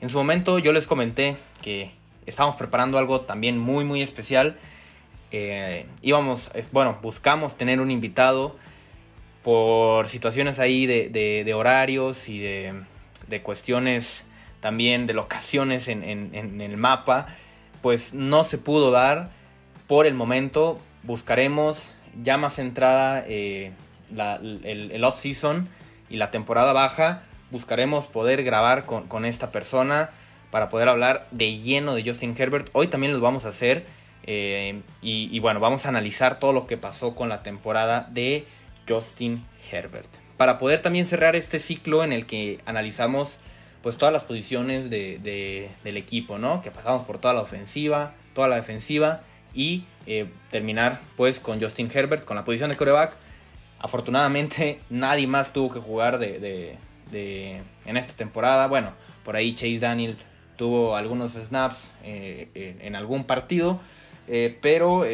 En 0.00 0.08
su 0.08 0.16
momento 0.16 0.58
yo 0.58 0.72
les 0.72 0.86
comenté 0.86 1.36
que 1.60 1.92
estábamos 2.24 2.56
preparando 2.56 2.96
algo 2.96 3.20
también 3.20 3.58
muy 3.58 3.84
muy 3.84 4.00
especial. 4.00 4.56
Eh, 5.30 5.86
íbamos, 6.00 6.50
eh, 6.54 6.64
bueno, 6.72 7.00
buscamos 7.02 7.54
tener 7.58 7.80
un 7.80 7.90
invitado 7.90 8.56
por 9.46 10.08
situaciones 10.08 10.58
ahí 10.58 10.86
de, 10.86 11.54
horarios 11.54 12.28
y 12.28 12.40
de, 12.40 13.42
cuestiones 13.44 14.24
también 14.58 15.06
de 15.06 15.14
locaciones 15.14 15.86
en, 15.86 16.02
en 16.02 16.60
el 16.60 16.76
mapa, 16.76 17.28
pues 17.80 18.12
no 18.12 18.42
se 18.42 18.58
pudo 18.58 18.90
dar 18.90 19.30
por 19.86 20.06
el 20.06 20.14
momento 20.14 20.80
buscaremos 21.06 21.98
ya 22.22 22.36
más 22.36 22.56
centrada 22.56 23.24
eh, 23.26 23.72
el, 24.10 25.04
off-season 25.04 25.68
y 26.10 26.16
la 26.16 26.30
temporada 26.30 26.72
baja. 26.72 27.22
Buscaremos 27.50 28.06
poder 28.06 28.42
grabar 28.42 28.84
con, 28.84 29.24
esta 29.24 29.52
persona 29.52 30.10
para 30.50 30.68
poder 30.68 30.88
hablar 30.88 31.28
de 31.30 31.58
lleno 31.58 31.94
de 31.94 32.04
Justin 32.04 32.34
Herbert. 32.36 32.68
Hoy 32.72 32.88
también 32.88 33.12
lo 33.12 33.20
vamos 33.20 33.44
a 33.44 33.48
hacer. 33.48 33.86
Eh, 34.28 34.80
y, 35.02 35.28
y, 35.30 35.38
bueno, 35.38 35.60
vamos 35.60 35.86
a 35.86 35.90
analizar 35.90 36.40
todo 36.40 36.52
lo 36.52 36.66
que 36.66 36.76
pasó 36.76 37.14
con 37.14 37.28
la 37.28 37.44
temporada 37.44 38.08
de 38.10 38.44
Justin 38.88 39.44
Herbert. 39.70 40.08
Para 40.36 40.58
poder 40.58 40.82
también 40.82 41.06
cerrar 41.06 41.34
este 41.36 41.58
ciclo 41.58 42.04
en 42.04 42.12
el 42.12 42.26
que 42.26 42.60
analizamos 42.66 43.38
pues 43.82 43.96
todas 43.96 44.12
las 44.12 44.24
posiciones 44.24 44.90
de, 44.90 45.70
del 45.84 45.96
equipo, 45.96 46.38
¿no? 46.38 46.60
Que 46.60 46.70
pasamos 46.70 47.04
por 47.04 47.18
toda 47.18 47.34
la 47.34 47.40
ofensiva, 47.40 48.14
toda 48.34 48.48
la 48.48 48.56
defensiva 48.56 49.22
y 49.54 49.84
eh, 50.06 50.28
terminar 50.50 51.00
pues 51.16 51.40
con 51.40 51.60
Justin 51.60 51.90
Herbert, 51.92 52.24
con 52.24 52.36
la 52.36 52.44
posición 52.44 52.70
de 52.70 52.76
coreback. 52.76 53.16
Afortunadamente 53.78 54.80
nadie 54.90 55.26
más 55.26 55.52
tuvo 55.52 55.72
que 55.72 55.80
jugar 55.80 56.18
de, 56.18 56.76
en 57.12 57.96
esta 57.96 58.12
temporada. 58.14 58.66
Bueno, 58.66 58.92
por 59.24 59.36
ahí 59.36 59.54
Chase 59.54 59.78
Daniel 59.78 60.16
tuvo 60.56 60.96
algunos 60.96 61.32
snaps 61.32 61.92
eh, 62.02 62.76
en, 62.80 62.96
algún 62.96 63.24
partido, 63.24 63.78
eh, 64.26 64.58
pero 64.60 65.04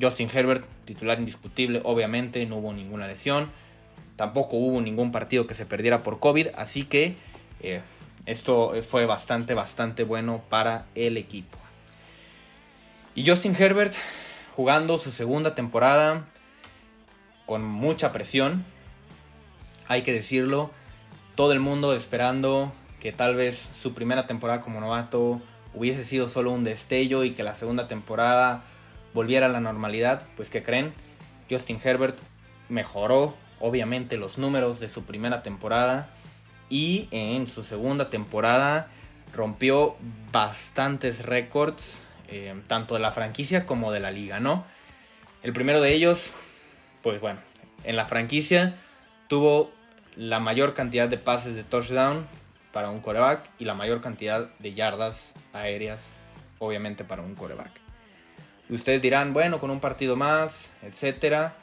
Justin 0.00 0.28
Herbert, 0.32 0.64
titular 0.84 1.18
indiscutible, 1.18 1.80
obviamente 1.84 2.44
no 2.46 2.56
hubo 2.56 2.72
ninguna 2.72 3.06
lesión. 3.06 3.50
Tampoco 4.16 4.56
hubo 4.56 4.80
ningún 4.80 5.12
partido 5.12 5.46
que 5.46 5.54
se 5.54 5.66
perdiera 5.66 6.02
por 6.02 6.20
COVID, 6.20 6.48
así 6.56 6.84
que 6.84 7.16
esto 8.24 8.72
fue 8.82 9.06
bastante, 9.06 9.54
bastante 9.54 10.04
bueno 10.04 10.42
para 10.48 10.86
el 10.94 11.16
equipo. 11.16 11.58
Y 13.14 13.26
Justin 13.26 13.54
Herbert 13.58 13.94
jugando 14.54 14.98
su 14.98 15.10
segunda 15.10 15.54
temporada 15.54 16.26
con 17.44 17.62
mucha 17.62 18.12
presión, 18.12 18.64
hay 19.86 20.02
que 20.02 20.12
decirlo, 20.12 20.70
todo 21.34 21.52
el 21.52 21.60
mundo 21.60 21.94
esperando 21.94 22.72
que 23.00 23.12
tal 23.12 23.34
vez 23.34 23.68
su 23.74 23.92
primera 23.92 24.26
temporada 24.26 24.62
como 24.62 24.80
novato 24.80 25.42
hubiese 25.74 26.04
sido 26.04 26.28
solo 26.28 26.52
un 26.52 26.64
destello 26.64 27.22
y 27.22 27.32
que 27.32 27.42
la 27.42 27.54
segunda 27.54 27.86
temporada 27.86 28.64
volviera 29.16 29.46
a 29.46 29.48
la 29.48 29.60
normalidad, 29.60 30.22
pues 30.36 30.50
que 30.50 30.62
creen, 30.62 30.92
Justin 31.50 31.80
Herbert 31.82 32.18
mejoró 32.68 33.34
obviamente 33.60 34.18
los 34.18 34.36
números 34.36 34.78
de 34.78 34.90
su 34.90 35.04
primera 35.04 35.42
temporada 35.42 36.10
y 36.68 37.08
en 37.12 37.46
su 37.46 37.62
segunda 37.62 38.10
temporada 38.10 38.88
rompió 39.34 39.96
bastantes 40.32 41.24
récords 41.24 42.02
eh, 42.28 42.54
tanto 42.66 42.92
de 42.92 43.00
la 43.00 43.10
franquicia 43.10 43.64
como 43.64 43.90
de 43.90 44.00
la 44.00 44.10
liga, 44.10 44.38
¿no? 44.38 44.66
El 45.42 45.54
primero 45.54 45.80
de 45.80 45.94
ellos, 45.94 46.34
pues 47.02 47.22
bueno, 47.22 47.40
en 47.84 47.96
la 47.96 48.04
franquicia 48.04 48.74
tuvo 49.28 49.70
la 50.14 50.40
mayor 50.40 50.74
cantidad 50.74 51.08
de 51.08 51.16
pases 51.16 51.54
de 51.54 51.64
touchdown 51.64 52.26
para 52.70 52.90
un 52.90 53.00
coreback 53.00 53.48
y 53.58 53.64
la 53.64 53.72
mayor 53.72 54.02
cantidad 54.02 54.50
de 54.58 54.74
yardas 54.74 55.32
aéreas, 55.54 56.02
obviamente, 56.58 57.02
para 57.02 57.22
un 57.22 57.34
coreback. 57.34 57.85
Ustedes 58.74 59.02
dirán, 59.02 59.32
bueno, 59.32 59.60
con 59.60 59.70
un 59.70 59.80
partido 59.80 60.16
más, 60.16 60.70
etcétera. 60.82 61.56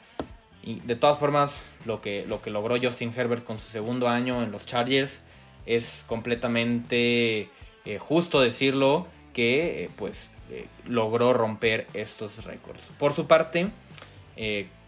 Y 0.62 0.80
de 0.80 0.96
todas 0.96 1.18
formas, 1.18 1.66
lo 1.84 2.00
que, 2.00 2.24
lo 2.26 2.40
que 2.40 2.50
logró 2.50 2.76
Justin 2.80 3.12
Herbert 3.14 3.44
con 3.44 3.58
su 3.58 3.66
segundo 3.66 4.08
año 4.08 4.42
en 4.42 4.50
los 4.50 4.64
Chargers 4.64 5.20
es 5.66 6.04
completamente 6.06 7.50
eh, 7.84 7.98
justo 7.98 8.40
decirlo 8.40 9.06
que, 9.34 9.84
eh, 9.84 9.90
pues, 9.96 10.30
eh, 10.50 10.66
logró 10.86 11.32
romper 11.34 11.86
estos 11.92 12.44
récords. 12.44 12.92
Por 12.98 13.12
su 13.12 13.26
parte, 13.26 13.70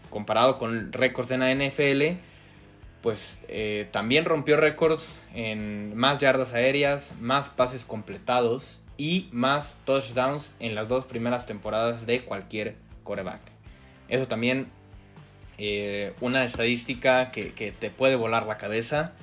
comparado 0.09 0.57
con 0.57 0.91
récords 0.91 1.31
en 1.31 1.39
la 1.41 1.51
NFL, 1.51 2.19
pues 3.01 3.39
también 3.91 4.25
rompió 4.25 4.57
récords 4.57 5.19
en 5.33 5.95
más 5.95 6.17
yardas 6.17 6.53
aéreas, 6.53 7.13
más 7.21 7.49
pases 7.49 7.85
completados 7.85 8.81
y 8.97 9.29
más 9.31 9.79
touchdowns 9.85 10.53
en 10.59 10.75
las 10.75 10.87
dos 10.87 11.05
primeras 11.05 11.45
temporadas 11.45 12.05
de 12.05 12.23
cualquier 12.23 12.75
coreback. 13.03 13.41
Eso 14.09 14.27
también 14.27 14.69
una 16.21 16.45
estadística 16.45 17.31
que, 17.31 17.53
que, 17.53 17.71
te 17.71 17.89
puede 17.89 18.15
volar 18.15 18.45
la 18.45 18.57
cabeza. 18.57 19.13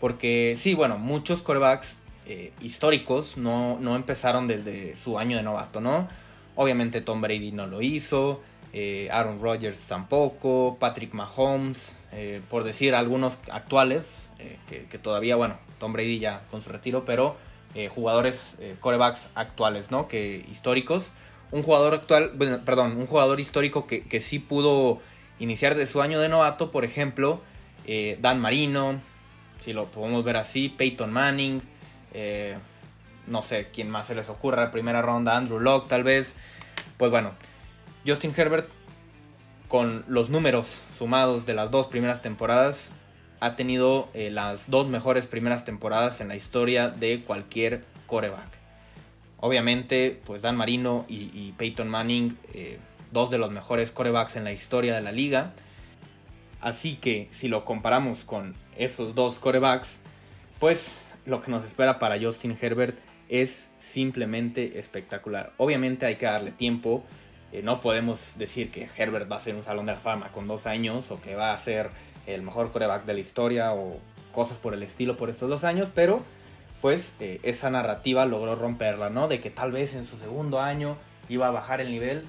Porque 0.00 0.56
sí, 0.58 0.74
bueno, 0.74 0.98
muchos 0.98 1.42
corebacks 1.42 1.98
eh, 2.26 2.52
históricos 2.60 3.36
no, 3.36 3.78
no, 3.80 3.96
empezaron 3.96 4.46
desde 4.46 4.96
su 4.96 5.18
año 5.18 5.36
de 5.36 5.42
novato, 5.42 5.80
¿no? 5.80 6.08
Obviamente 6.54 7.00
Tom 7.00 7.20
Brady 7.20 7.50
no 7.52 7.66
lo 7.66 7.82
hizo, 7.82 8.40
eh, 8.72 9.08
Aaron 9.10 9.42
Rodgers 9.42 9.88
tampoco, 9.88 10.76
Patrick 10.78 11.14
Mahomes, 11.14 11.96
eh, 12.12 12.40
por 12.48 12.62
decir 12.64 12.94
algunos 12.94 13.38
actuales, 13.50 14.28
que, 14.66 14.98
todavía, 14.98 15.36
bueno, 15.36 15.56
Tom 15.78 15.92
Brady 15.92 16.18
ya 16.18 16.42
con 16.50 16.62
su 16.62 16.70
retiro, 16.70 17.04
pero 17.04 17.36
jugadores, 17.90 18.58
corebacks 18.80 19.28
actuales, 19.34 19.90
¿no? 19.90 20.08
Que 20.08 20.44
históricos. 20.50 21.12
Un 21.50 21.62
jugador 21.62 21.94
actual, 21.94 22.32
perdón, 22.64 22.96
un 22.96 23.06
jugador 23.06 23.40
histórico 23.40 23.86
que, 23.86 24.04
que 24.04 24.20
sí 24.20 24.38
pudo 24.38 25.00
iniciar 25.38 25.74
de 25.74 25.86
su 25.86 26.00
año 26.02 26.20
de 26.20 26.28
novato, 26.28 26.70
por 26.70 26.84
ejemplo, 26.84 27.40
Dan 28.20 28.40
Marino, 28.40 29.00
si 29.62 29.72
lo 29.72 29.86
podemos 29.86 30.24
ver 30.24 30.36
así, 30.36 30.68
Peyton 30.68 31.12
Manning, 31.12 31.62
eh, 32.14 32.56
no 33.26 33.42
sé 33.42 33.68
quién 33.72 33.88
más 33.88 34.08
se 34.08 34.14
les 34.14 34.28
ocurra. 34.28 34.70
Primera 34.70 35.02
ronda, 35.02 35.36
Andrew 35.36 35.60
Locke 35.60 35.88
tal 35.88 36.02
vez. 36.02 36.34
Pues 36.96 37.10
bueno, 37.10 37.32
Justin 38.06 38.32
Herbert 38.36 38.68
con 39.68 40.04
los 40.08 40.28
números 40.30 40.82
sumados 40.96 41.46
de 41.46 41.54
las 41.54 41.70
dos 41.70 41.86
primeras 41.86 42.20
temporadas 42.22 42.92
ha 43.42 43.56
tenido 43.56 44.08
eh, 44.14 44.30
las 44.30 44.70
dos 44.70 44.86
mejores 44.86 45.26
primeras 45.26 45.64
temporadas 45.64 46.20
en 46.20 46.28
la 46.28 46.36
historia 46.36 46.90
de 46.90 47.22
cualquier 47.22 47.80
coreback. 48.06 48.46
Obviamente, 49.40 50.20
pues 50.24 50.42
Dan 50.42 50.54
Marino 50.54 51.04
y, 51.08 51.52
Peyton 51.58 51.88
Manning, 51.88 52.38
eh, 52.54 52.78
dos 53.10 53.30
de 53.30 53.38
los 53.38 53.50
mejores 53.50 53.90
corebacks 53.90 54.36
en 54.36 54.44
la 54.44 54.52
historia 54.52 54.94
de 54.94 55.00
la 55.00 55.10
liga. 55.10 55.54
Así 56.60 56.94
que 56.94 57.26
si 57.32 57.48
lo 57.48 57.64
comparamos 57.64 58.22
con 58.22 58.54
esos 58.78 59.16
dos 59.16 59.40
corebacks, 59.40 59.98
pues 60.60 60.92
lo 61.26 61.42
que 61.42 61.50
nos 61.50 61.64
espera 61.64 61.98
para 61.98 62.20
Justin 62.20 62.56
Herbert 62.60 62.96
es 63.28 63.68
simplemente 63.80 64.78
espectacular. 64.78 65.52
Obviamente 65.56 66.06
hay 66.06 66.14
que 66.14 66.26
darle 66.26 66.52
tiempo. 66.52 67.02
Eh, 67.50 67.62
no 67.64 67.80
podemos 67.80 68.34
decir 68.38 68.70
que 68.70 68.88
Herbert 68.96 69.30
va 69.30 69.38
a 69.38 69.40
ser 69.40 69.56
un 69.56 69.64
salón 69.64 69.86
de 69.86 69.94
la 69.94 69.98
fama 69.98 70.28
con 70.28 70.46
dos 70.46 70.66
años 70.68 71.10
o 71.10 71.20
que 71.20 71.34
va 71.34 71.54
a 71.54 71.58
ser 71.58 71.90
el 72.26 72.42
mejor 72.42 72.72
coreback 72.72 73.04
de 73.04 73.14
la 73.14 73.20
historia 73.20 73.72
o 73.72 73.98
cosas 74.32 74.58
por 74.58 74.74
el 74.74 74.82
estilo 74.82 75.16
por 75.16 75.30
estos 75.30 75.48
dos 75.48 75.64
años, 75.64 75.90
pero 75.94 76.22
pues 76.80 77.14
eh, 77.20 77.38
esa 77.42 77.70
narrativa 77.70 78.26
logró 78.26 78.56
romperla, 78.56 79.08
¿no? 79.08 79.28
De 79.28 79.40
que 79.40 79.50
tal 79.50 79.70
vez 79.70 79.94
en 79.94 80.04
su 80.04 80.16
segundo 80.16 80.60
año 80.60 80.96
iba 81.28 81.46
a 81.46 81.50
bajar 81.50 81.80
el 81.80 81.90
nivel. 81.90 82.24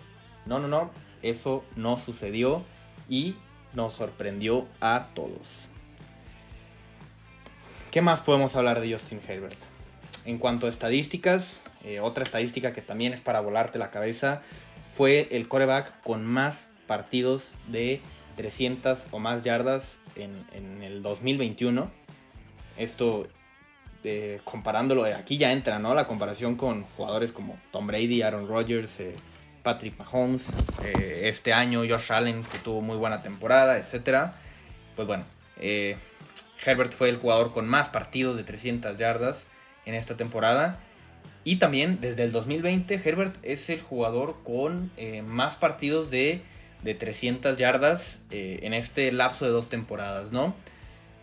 No, 0.46 0.60
no, 0.60 0.68
no, 0.68 0.92
eso 1.22 1.64
no 1.76 1.98
sucedió 1.98 2.64
y 3.10 3.36
nos 3.74 3.94
sorprendió 3.94 4.68
a 4.80 5.08
todos. 5.16 5.70
¿Qué 7.92 8.02
más 8.02 8.22
podemos 8.22 8.56
hablar 8.56 8.80
de 8.80 8.92
Justin 8.92 9.22
Herbert? 9.28 9.58
En 10.26 10.38
cuanto 10.38 10.68
a 10.68 10.70
estadísticas, 10.70 11.62
eh, 11.84 12.00
otra 12.00 12.24
estadística 12.24 12.74
que 12.74 12.82
también 12.82 13.14
es 13.14 13.20
para 13.20 13.40
volarte 13.40 13.80
la 13.80 13.92
cabeza 13.92 14.42
fue 14.94 15.28
el 15.32 15.48
coreback 15.48 16.02
con 16.02 16.26
más 16.26 16.70
partidos 16.88 17.54
de 17.68 18.02
300 18.36 19.08
o 19.12 19.20
más 19.20 19.42
yardas 19.42 19.98
en, 20.16 20.84
el 20.84 21.02
2021. 21.02 21.90
Esto 22.78 23.28
eh, 24.04 24.42
comparándolo, 24.44 25.06
aquí 25.06 25.38
ya 25.38 25.52
entra, 25.52 25.80
¿no? 25.80 25.94
La 25.94 26.08
comparación 26.08 26.56
con 26.56 26.84
jugadores 26.98 27.32
como 27.32 27.58
Tom 27.72 27.88
Brady, 27.88 28.22
Aaron 28.22 28.48
Rodgers, 28.48 29.00
eh, 29.00 29.16
Patrick 29.62 29.98
Mahomes, 29.98 30.50
eh, 30.84 31.22
este 31.26 31.54
año 31.54 31.84
Josh 31.88 32.12
Allen, 32.12 32.44
que 32.44 32.58
tuvo 32.60 32.82
muy 32.82 32.98
buena 32.98 33.22
temporada, 33.22 33.78
etc. 33.78 34.32
Pues 34.96 35.08
bueno, 35.08 35.24
Herbert 36.66 36.94
fue 36.94 37.10
el 37.10 37.18
jugador 37.18 37.52
con 37.52 37.68
más 37.68 37.90
partidos 37.90 38.36
de 38.36 38.44
300 38.44 38.98
yardas 38.98 39.48
en 39.86 39.96
esta 39.96 40.18
temporada. 40.18 40.80
Y 41.46 41.58
también 41.58 42.00
desde 42.00 42.24
el 42.24 42.32
2020 42.32 42.96
Herbert 43.04 43.36
es 43.44 43.70
el 43.70 43.82
jugador 43.82 44.38
con 44.44 44.92
más 45.26 45.58
partidos 45.58 46.10
de 46.10 46.42
de 46.84 46.94
300 46.96 47.58
yardas 47.58 48.24
eh, 48.32 48.60
en 48.64 48.74
este 48.74 49.12
lapso 49.12 49.46
de 49.46 49.52
dos 49.52 49.70
temporadas, 49.70 50.32
¿no? 50.32 50.56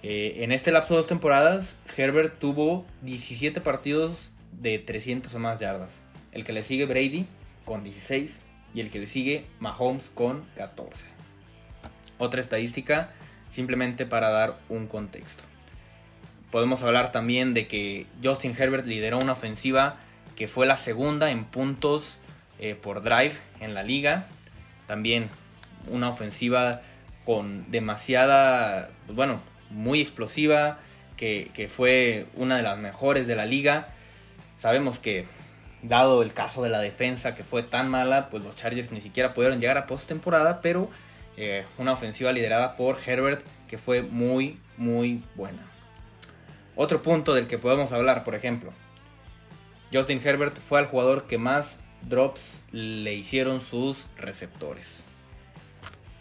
Eh, 0.02 0.38
en 0.38 0.52
este 0.52 0.72
lapso 0.72 0.94
de 0.94 0.98
dos 0.98 1.06
temporadas, 1.06 1.76
Herbert 1.96 2.38
tuvo 2.38 2.86
17 3.02 3.60
partidos 3.60 4.30
de 4.52 4.78
300 4.78 5.34
o 5.34 5.38
más 5.38 5.60
yardas. 5.60 5.90
El 6.32 6.44
que 6.44 6.52
le 6.52 6.62
sigue 6.62 6.86
Brady 6.86 7.26
con 7.64 7.84
16 7.84 8.40
y 8.74 8.80
el 8.80 8.90
que 8.90 9.00
le 9.00 9.06
sigue 9.06 9.44
Mahomes 9.58 10.10
con 10.14 10.44
14. 10.56 11.04
Otra 12.18 12.40
estadística 12.40 13.12
simplemente 13.50 14.06
para 14.06 14.30
dar 14.30 14.58
un 14.68 14.86
contexto. 14.86 15.44
Podemos 16.50 16.82
hablar 16.82 17.12
también 17.12 17.54
de 17.54 17.66
que 17.68 18.06
Justin 18.22 18.54
Herbert 18.58 18.86
lideró 18.86 19.18
una 19.18 19.32
ofensiva 19.32 19.98
que 20.36 20.48
fue 20.48 20.66
la 20.66 20.76
segunda 20.76 21.30
en 21.30 21.44
puntos 21.44 22.18
eh, 22.58 22.74
por 22.74 23.02
drive 23.02 23.34
en 23.60 23.74
la 23.74 23.82
liga. 23.82 24.26
También 24.86 25.28
una 25.88 26.08
ofensiva 26.08 26.82
con 27.24 27.70
demasiada, 27.70 28.90
pues 29.06 29.16
bueno, 29.16 29.40
muy 29.70 30.00
explosiva, 30.00 30.78
que, 31.16 31.70
fue 31.72 32.26
una 32.34 32.56
de 32.56 32.62
las 32.62 32.78
mejores 32.78 33.26
de 33.26 33.36
la 33.36 33.44
liga. 33.44 33.88
Sabemos 34.56 34.98
que, 34.98 35.26
dado 35.82 36.22
el 36.22 36.32
caso 36.32 36.62
de 36.62 36.70
la 36.70 36.80
defensa 36.80 37.34
que 37.34 37.44
fue 37.44 37.62
tan 37.62 37.88
mala, 37.88 38.30
pues 38.30 38.42
los 38.42 38.56
Chargers 38.56 38.90
ni 38.90 39.00
siquiera 39.00 39.34
pudieron 39.34 39.60
llegar 39.60 39.76
a 39.76 39.86
postemporada, 39.86 40.60
pero 40.62 40.88
eh, 41.36 41.64
una 41.78 41.92
ofensiva 41.92 42.32
liderada 42.32 42.76
por 42.76 42.98
Herbert 43.04 43.44
que 43.68 43.78
fue 43.78 44.02
muy, 44.02 44.58
muy 44.76 45.22
buena. 45.36 45.62
Otro 46.74 47.02
punto 47.02 47.34
del 47.34 47.46
que 47.46 47.58
podemos 47.58 47.92
hablar, 47.92 48.24
por 48.24 48.34
ejemplo, 48.34 48.72
Justin 49.92 50.20
Herbert 50.24 50.58
fue 50.58 50.80
el 50.80 50.86
jugador 50.86 51.26
que 51.26 51.36
más 51.36 51.80
drops 52.08 52.62
le 52.72 53.12
hicieron 53.14 53.60
sus 53.60 54.06
receptores 54.16 55.04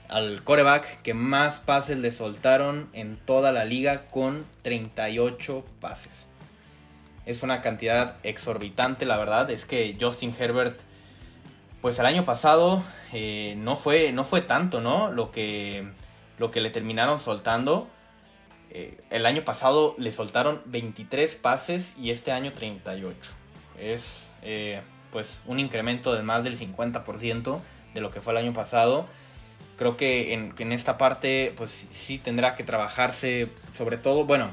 al 0.10 0.44
coreback 0.44 1.02
que 1.04 1.14
más 1.14 1.58
pases 1.58 2.00
le 2.00 2.12
soltaron 2.12 2.90
en 2.94 3.16
toda 3.18 3.52
la 3.52 3.64
liga 3.64 4.08
con 4.08 4.46
38 4.64 5.64
pases. 5.80 6.28
Es 7.26 7.44
una 7.44 7.62
cantidad 7.62 8.18
exorbitante, 8.24 9.06
la 9.06 9.18
verdad. 9.18 9.52
Es 9.52 9.66
que 9.66 9.96
Justin 10.02 10.34
Herbert, 10.38 10.80
pues 11.82 12.00
el 12.00 12.08
año 12.08 12.26
pasado 12.26 12.84
eh, 13.14 13.54
no, 13.58 13.76
fue, 13.76 14.12
no 14.12 14.24
fue 14.24 14.42
tanto, 14.42 14.82
¿no? 14.82 15.12
Lo 15.12 15.32
que, 15.32 15.88
lo 16.40 16.50
que 16.50 16.60
le 16.60 16.72
terminaron 16.72 17.20
soltando. 17.20 17.88
Eh, 18.72 19.00
el 19.12 19.28
año 19.28 19.44
pasado 19.44 19.96
le 20.00 20.12
soltaron 20.12 20.62
23 20.66 21.36
pases 21.36 21.94
y 22.00 22.10
este 22.10 22.32
año 22.32 22.52
38. 22.54 23.16
Es 23.78 24.32
eh, 24.42 24.82
pues 25.12 25.42
un 25.46 25.60
incremento 25.60 26.16
de 26.16 26.24
más 26.24 26.44
del 26.44 26.58
50% 26.58 27.60
de 27.94 28.02
lo 28.02 28.10
que 28.10 28.22
fue 28.22 28.34
el 28.34 28.38
año 28.38 28.54
pasado 28.54 29.08
creo 29.80 29.96
que 29.96 30.34
en, 30.34 30.72
esta 30.74 30.98
parte 30.98 31.54
pues 31.56 31.72
sí 31.72 32.18
tendrá 32.18 32.56
que 32.56 32.66
trabajarse 32.66 33.48
sobre 33.74 33.96
todo, 33.96 34.26
bueno, 34.26 34.52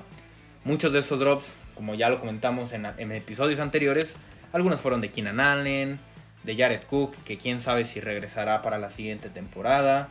muchos 0.63 0.93
de 0.93 1.01
esos 1.01 1.19
drops, 1.19 1.53
como 1.75 1.97
ya 1.97 2.09
lo 2.09 2.21
comentamos 2.21 2.73
en, 2.73 2.87
episodios 3.11 3.59
anteriores, 3.59 4.15
algunos 4.53 4.81
fueron 4.81 5.01
de 5.01 5.11
Keenan 5.11 5.41
Allen, 5.41 5.99
de 6.45 6.57
Jared 6.57 6.85
Cook, 6.85 7.17
que 7.25 7.39
quién 7.39 7.61
sabe 7.61 7.85
si 7.85 7.99
regresará 8.01 8.63
para 8.63 8.79
la 8.79 8.93
siguiente 8.93 9.29
temporada. 9.29 10.11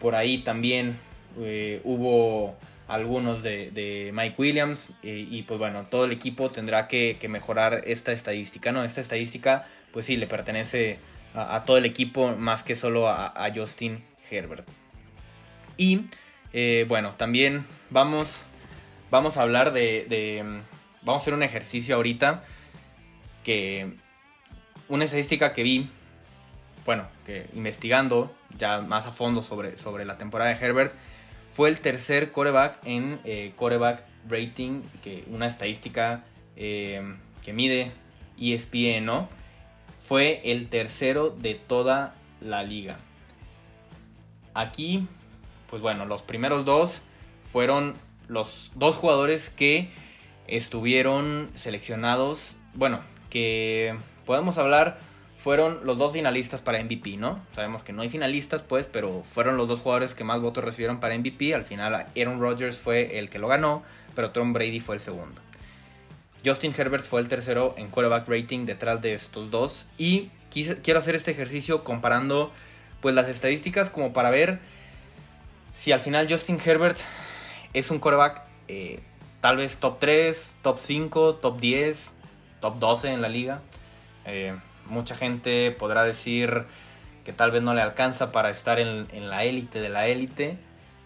Por 0.00 0.16
ahí 0.16 0.38
también 0.38 0.96
eh, 1.38 1.80
hubo 1.84 2.56
algunos 2.88 3.44
de, 3.44 4.10
Mike 4.12 4.34
Williams 4.36 4.90
eh, 5.04 5.28
y 5.30 5.42
pues 5.42 5.60
bueno, 5.60 5.86
todo 5.88 6.06
el 6.06 6.12
equipo 6.12 6.50
tendrá 6.50 6.88
que, 6.88 7.16
mejorar 7.28 7.82
esta 7.84 8.10
estadística, 8.10 8.72
¿no? 8.72 8.82
Esta 8.82 9.00
estadística 9.00 9.64
pues 9.92 10.06
sí 10.06 10.16
le 10.16 10.26
pertenece 10.26 10.98
a, 11.34 11.62
todo 11.64 11.78
el 11.78 11.84
equipo 11.84 12.34
más 12.34 12.64
que 12.64 12.74
solo 12.74 13.08
a 13.08 13.48
Justin 13.54 14.02
Herbert. 14.30 14.66
Y 15.76 16.06
eh, 16.52 16.86
bueno, 16.88 17.14
también 17.16 17.66
vamos, 17.90 18.44
vamos 19.10 19.36
a 19.36 19.42
hablar 19.42 19.72
de, 19.72 20.62
Vamos 21.02 21.20
a 21.20 21.22
hacer 21.22 21.34
un 21.34 21.42
ejercicio 21.42 21.94
ahorita 21.94 22.42
que... 23.44 23.92
Una 24.88 25.04
estadística 25.04 25.52
que 25.52 25.64
vi, 25.64 25.88
bueno, 26.84 27.08
que 27.24 27.48
investigando 27.54 28.32
ya 28.56 28.80
más 28.82 29.06
a 29.06 29.10
fondo 29.10 29.42
sobre, 29.42 29.76
sobre 29.76 30.04
la 30.04 30.16
temporada 30.16 30.54
de 30.54 30.64
Herbert, 30.64 30.92
fue 31.50 31.68
el 31.68 31.80
tercer 31.80 32.30
coreback 32.30 32.78
en 32.84 33.18
eh, 33.24 33.52
coreback 33.56 34.04
rating, 34.28 34.82
que 35.02 35.24
una 35.28 35.48
estadística 35.48 36.22
eh, 36.54 37.02
que 37.44 37.52
mide 37.52 37.90
ESPN, 38.38 39.04
¿no? 39.04 39.28
Fue 40.02 40.40
el 40.44 40.68
tercero 40.68 41.30
de 41.30 41.54
toda 41.54 42.14
la 42.40 42.62
liga. 42.62 42.98
Aquí, 44.56 45.06
pues 45.68 45.82
bueno, 45.82 46.06
los 46.06 46.22
primeros 46.22 46.64
dos 46.64 47.02
fueron 47.44 47.94
los 48.26 48.72
dos 48.74 48.96
jugadores 48.96 49.50
que 49.50 49.90
estuvieron 50.48 51.50
seleccionados, 51.54 52.56
bueno, 52.72 53.00
que 53.28 53.94
podemos 54.24 54.56
hablar, 54.56 54.98
fueron 55.36 55.80
los 55.84 55.98
dos 55.98 56.14
finalistas 56.14 56.62
para 56.62 56.82
MVP, 56.82 57.18
¿no? 57.18 57.38
Sabemos 57.54 57.82
que 57.82 57.92
no 57.92 58.00
hay 58.00 58.08
finalistas, 58.08 58.62
pues, 58.62 58.86
pero 58.90 59.22
fueron 59.22 59.58
los 59.58 59.68
dos 59.68 59.80
jugadores 59.80 60.14
que 60.14 60.24
más 60.24 60.40
votos 60.40 60.64
recibieron 60.64 61.00
para 61.00 61.16
MVP. 61.18 61.54
Al 61.54 61.64
final, 61.64 62.06
Aaron 62.16 62.40
Rodgers 62.40 62.78
fue 62.78 63.18
el 63.18 63.28
que 63.28 63.38
lo 63.38 63.48
ganó, 63.48 63.82
pero 64.14 64.30
Tom 64.30 64.54
Brady 64.54 64.80
fue 64.80 64.94
el 64.94 65.02
segundo. 65.02 65.40
Justin 66.44 66.72
Herbert 66.76 67.04
fue 67.04 67.20
el 67.20 67.28
tercero 67.28 67.74
en 67.76 67.88
quarterback 67.88 68.26
rating 68.28 68.64
detrás 68.64 69.02
de 69.02 69.12
estos 69.12 69.50
dos. 69.50 69.88
Y 69.98 70.30
quiero 70.50 70.98
hacer 70.98 71.14
este 71.14 71.32
ejercicio 71.32 71.84
comparando 71.84 72.52
pues 73.00 73.14
las 73.14 73.28
estadísticas 73.28 73.90
como 73.90 74.12
para 74.12 74.30
ver 74.30 74.58
si 75.76 75.92
al 75.92 76.00
final 76.00 76.26
Justin 76.28 76.60
Herbert 76.64 76.98
es 77.72 77.90
un 77.90 77.98
coreback 77.98 78.42
eh, 78.68 79.00
tal 79.40 79.58
vez 79.58 79.76
top 79.76 79.98
3, 80.00 80.54
top 80.62 80.78
5, 80.78 81.34
top 81.36 81.60
10, 81.60 82.10
top 82.60 82.78
12 82.78 83.12
en 83.12 83.22
la 83.22 83.28
liga. 83.28 83.60
Eh, 84.24 84.56
mucha 84.86 85.14
gente 85.14 85.70
podrá 85.70 86.02
decir 86.02 86.64
que 87.24 87.32
tal 87.32 87.50
vez 87.50 87.62
no 87.62 87.74
le 87.74 87.82
alcanza 87.82 88.32
para 88.32 88.50
estar 88.50 88.78
en, 88.78 89.06
la 89.28 89.44
élite 89.44 89.80
de 89.80 89.88
la 89.88 90.08
élite. 90.08 90.58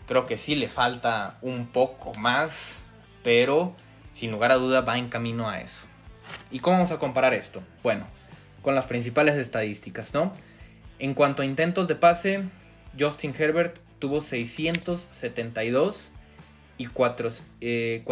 Creo 0.06 0.26
que 0.26 0.36
sí 0.36 0.54
le 0.54 0.68
falta 0.68 1.38
un 1.42 1.66
poco 1.66 2.14
más, 2.14 2.82
pero 3.22 3.74
sin 4.14 4.30
lugar 4.30 4.52
a 4.52 4.56
duda 4.56 4.80
va 4.80 4.98
en 4.98 5.08
camino 5.08 5.48
a 5.48 5.60
eso. 5.60 5.86
¿Y 6.50 6.60
cómo 6.60 6.76
vamos 6.76 6.92
a 6.92 6.98
comparar 6.98 7.34
esto? 7.34 7.62
Bueno, 7.82 8.06
con 8.62 8.74
las 8.74 8.86
principales 8.86 9.36
estadísticas, 9.36 10.14
¿no? 10.14 10.32
En 11.00 11.14
cuanto 11.14 11.40
a 11.40 11.46
intentos 11.46 11.88
de 11.88 11.94
pase, 11.94 12.42
Justin 12.98 13.32
Herbert 13.36 13.78
tuvo 13.98 14.20
672 14.20 16.10
y 16.76 16.88
443 16.88 17.42
eh, 17.62 18.02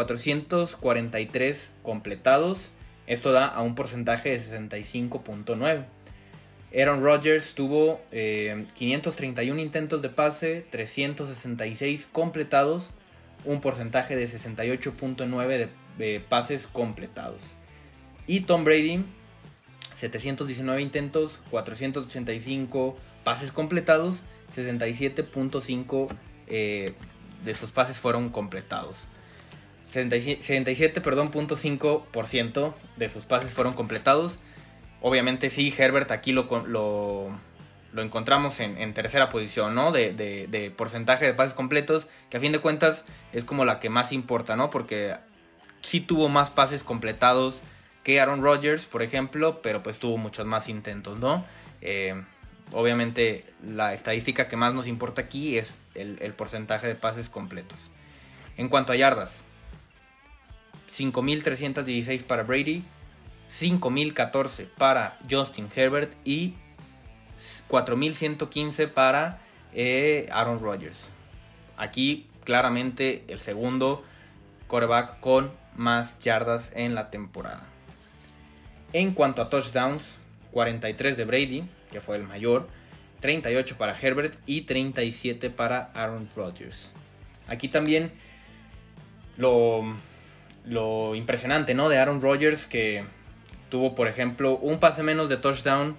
completados. 1.83 2.70
Esto 3.07 3.33
da 3.33 3.46
a 3.46 3.61
un 3.61 3.74
porcentaje 3.74 4.31
de 4.31 4.40
65.9. 4.40 5.85
Aaron 6.74 7.03
Rodgers 7.03 7.55
tuvo 7.55 8.01
531 8.11 9.59
eh, 9.59 9.62
intentos 9.62 10.01
de 10.01 10.09
pase, 10.09 10.64
366 10.70 12.09
completados, 12.11 12.92
un 13.44 13.61
porcentaje 13.61 14.16
de 14.16 14.27
68.9 14.27 15.68
de 15.98 16.20
pases 16.20 16.66
completados. 16.66 17.53
Y 18.27 18.40
Tom 18.40 18.64
Brady 18.64 19.05
719 19.99 20.81
intentos, 20.81 21.41
485 21.51 22.97
pases 23.25 23.51
completados, 23.51 24.23
67.5 24.55 26.09
eh, 26.47 26.95
de 27.45 27.55
sus 27.55 27.71
pases 27.71 27.99
fueron 27.99 28.31
completados. 28.31 29.09
77, 29.91 31.01
perdón, 31.01 31.33
.5% 31.33 32.75
de 32.97 33.09
sus 33.09 33.25
pases 33.25 33.53
fueron 33.53 33.75
completados. 33.75 34.41
Obviamente 35.01 35.51
sí, 35.51 35.75
Herbert 35.77 36.11
aquí 36.11 36.33
lo, 36.33 36.47
lo, 36.67 37.29
lo 37.93 38.03
encontramos 38.03 38.61
en, 38.61 38.95
tercera 38.95 39.31
posición, 39.31 39.75
¿no? 39.75 39.93
De, 39.93 40.13
de, 40.13 40.71
porcentaje 40.71 41.25
de 41.25 41.35
pases 41.35 41.55
completos, 41.55 42.07
que 42.31 42.37
a 42.37 42.41
fin 42.41 42.53
de 42.53 42.59
cuentas 42.59 43.05
es 43.33 43.45
como 43.45 43.65
la 43.65 43.81
que 43.81 43.89
más 43.89 44.13
importa, 44.13 44.57
¿no? 44.57 44.71
Porque 44.71 45.17
sí 45.81 46.01
tuvo 46.01 46.29
más 46.29 46.51
pases 46.51 46.83
completados 46.83 47.63
que 48.09 48.23
Aaron 48.23 48.40
Rodgers, 48.40 48.87
por 48.87 49.03
ejemplo, 49.03 49.61
pero 49.61 49.83
pues 49.83 49.99
tuvo 49.99 50.16
muchos 50.16 50.47
más 50.47 50.71
intentos, 50.71 51.18
¿no? 51.18 51.44
Eh, 51.83 52.14
obviamente 52.73 53.44
la 53.62 53.92
estadística 53.92 54.49
que 54.49 54.57
más 54.57 54.73
nos 54.73 54.87
importa 54.87 55.21
aquí 55.21 55.59
es 55.59 55.77
el, 55.94 56.33
porcentaje 56.33 56.87
de 56.87 56.94
pases 56.94 57.29
completos. 57.29 57.90
En 58.57 58.71
cuanto 58.71 58.92
a 58.92 58.97
yardas, 58.97 59.44
5.316 60.90 62.23
para 62.23 62.44
Brady, 62.44 62.83
5.014 63.51 64.68
para 64.79 65.18
Justin 65.31 65.68
Herbert 65.77 66.14
y 66.25 66.55
4.115 67.68 68.88
para 68.88 69.42
eh, 69.75 70.31
Aaron 70.33 70.61
Rodgers. 70.61 71.11
Aquí 71.77 72.27
claramente 72.44 73.27
el 73.29 73.40
segundo 73.40 74.03
quarterback 74.66 75.21
con 75.21 75.53
más 75.77 76.18
yardas 76.21 76.71
en 76.75 76.94
la 76.94 77.11
temporada. 77.11 77.68
En 78.92 79.12
cuanto 79.12 79.42
a 79.42 79.51
touchdowns, 79.51 80.16
43 80.53 81.16
de 81.16 81.24
Brady, 81.24 81.64
que 81.90 82.01
fue 82.01 82.16
el 82.16 82.22
mayor, 82.22 82.68
38 83.20 83.77
para 83.77 83.94
Herbert 83.98 84.35
y 84.46 84.62
37 84.62 85.51
para 85.51 85.90
Aaron 85.94 86.29
Rodgers. 86.35 86.92
Aquí 87.48 87.68
también 87.68 88.12
lo, 89.37 89.83
lo 90.64 91.14
impresionante 91.14 91.74
¿no? 91.74 91.88
de 91.88 91.98
Aaron 91.98 92.22
Rodgers 92.22 92.66
que 92.66 93.05
tuvo, 93.70 93.94
por 93.94 94.09
ejemplo, 94.09 94.57
un 94.57 94.79
pase 94.81 95.03
menos 95.03 95.29
de 95.29 95.37
touchdown 95.37 95.96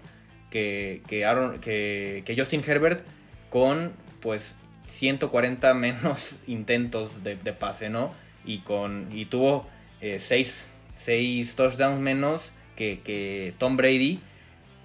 que, 0.50 1.02
que, 1.08 1.26
Aaron, 1.26 1.60
que, 1.60 2.24
que 2.26 2.38
Justin 2.38 2.64
Herbert 2.66 3.06
con 3.50 3.94
pues 4.20 4.58
140 4.86 5.74
menos 5.74 6.38
intentos 6.48 7.24
de, 7.24 7.36
pase, 7.54 7.90
¿no? 7.90 8.14
Y, 8.46 8.60
con, 8.60 9.10
y 9.12 9.26
tuvo 9.26 9.68
6 10.02 10.68
eh, 11.08 11.48
touchdowns 11.56 12.00
menos 12.00 12.54
que, 12.80 13.54
Tom 13.58 13.78
Brady 13.78 14.20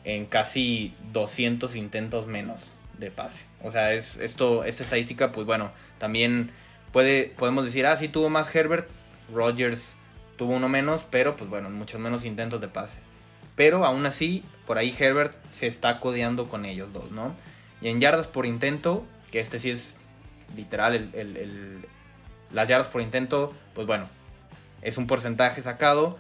en 0.05 0.27
casi 0.27 0.95
200 1.13 1.77
intentos 1.77 2.27
menos 2.27 2.73
de 2.99 3.11
pase. 3.11 3.45
O 3.63 3.71
sea, 3.71 3.93
es, 3.95 4.17
esto, 4.17 4.65
esta 4.65 4.83
estadística, 4.83 5.33
pues 5.33 5.47
bueno, 5.47 5.73
también 5.99 6.51
puede, 6.93 7.33
podemos 7.37 7.65
decir, 7.65 7.87
ah, 7.87 7.97
sí 7.97 8.09
tuvo 8.09 8.29
más 8.29 8.55
Herbert, 8.55 8.89
Rogers 9.33 9.95
tuvo 10.37 10.55
uno 10.55 10.69
menos, 10.69 11.07
pero 11.11 11.37
pues 11.37 11.49
bueno, 11.49 11.71
muchos 11.71 12.01
menos 12.01 12.25
intentos 12.25 12.61
de 12.61 12.69
pase. 12.69 12.99
Pero 13.57 13.85
aún 13.85 14.05
así, 14.05 14.45
por 14.67 14.79
ahí 14.79 14.95
Herbert 14.99 15.35
se 15.51 15.67
está 15.67 16.01
codeando 16.01 16.49
con 16.49 16.65
ellos 16.65 16.93
dos, 16.93 17.11
¿no? 17.13 17.35
Y 17.81 17.89
en 17.89 18.01
yardas 18.01 18.27
por 18.27 18.47
intento, 18.47 19.07
que 19.31 19.41
este 19.41 19.59
sí 19.59 19.71
es 19.71 19.95
literal, 20.57 21.11
el, 21.15 21.87
las 22.53 22.69
yardas 22.69 22.89
por 22.89 23.01
intento, 23.01 23.55
pues 23.75 23.87
bueno, 23.87 24.09
es 24.83 24.99
un 24.99 25.07
porcentaje 25.07 25.63
sacado. 25.63 26.19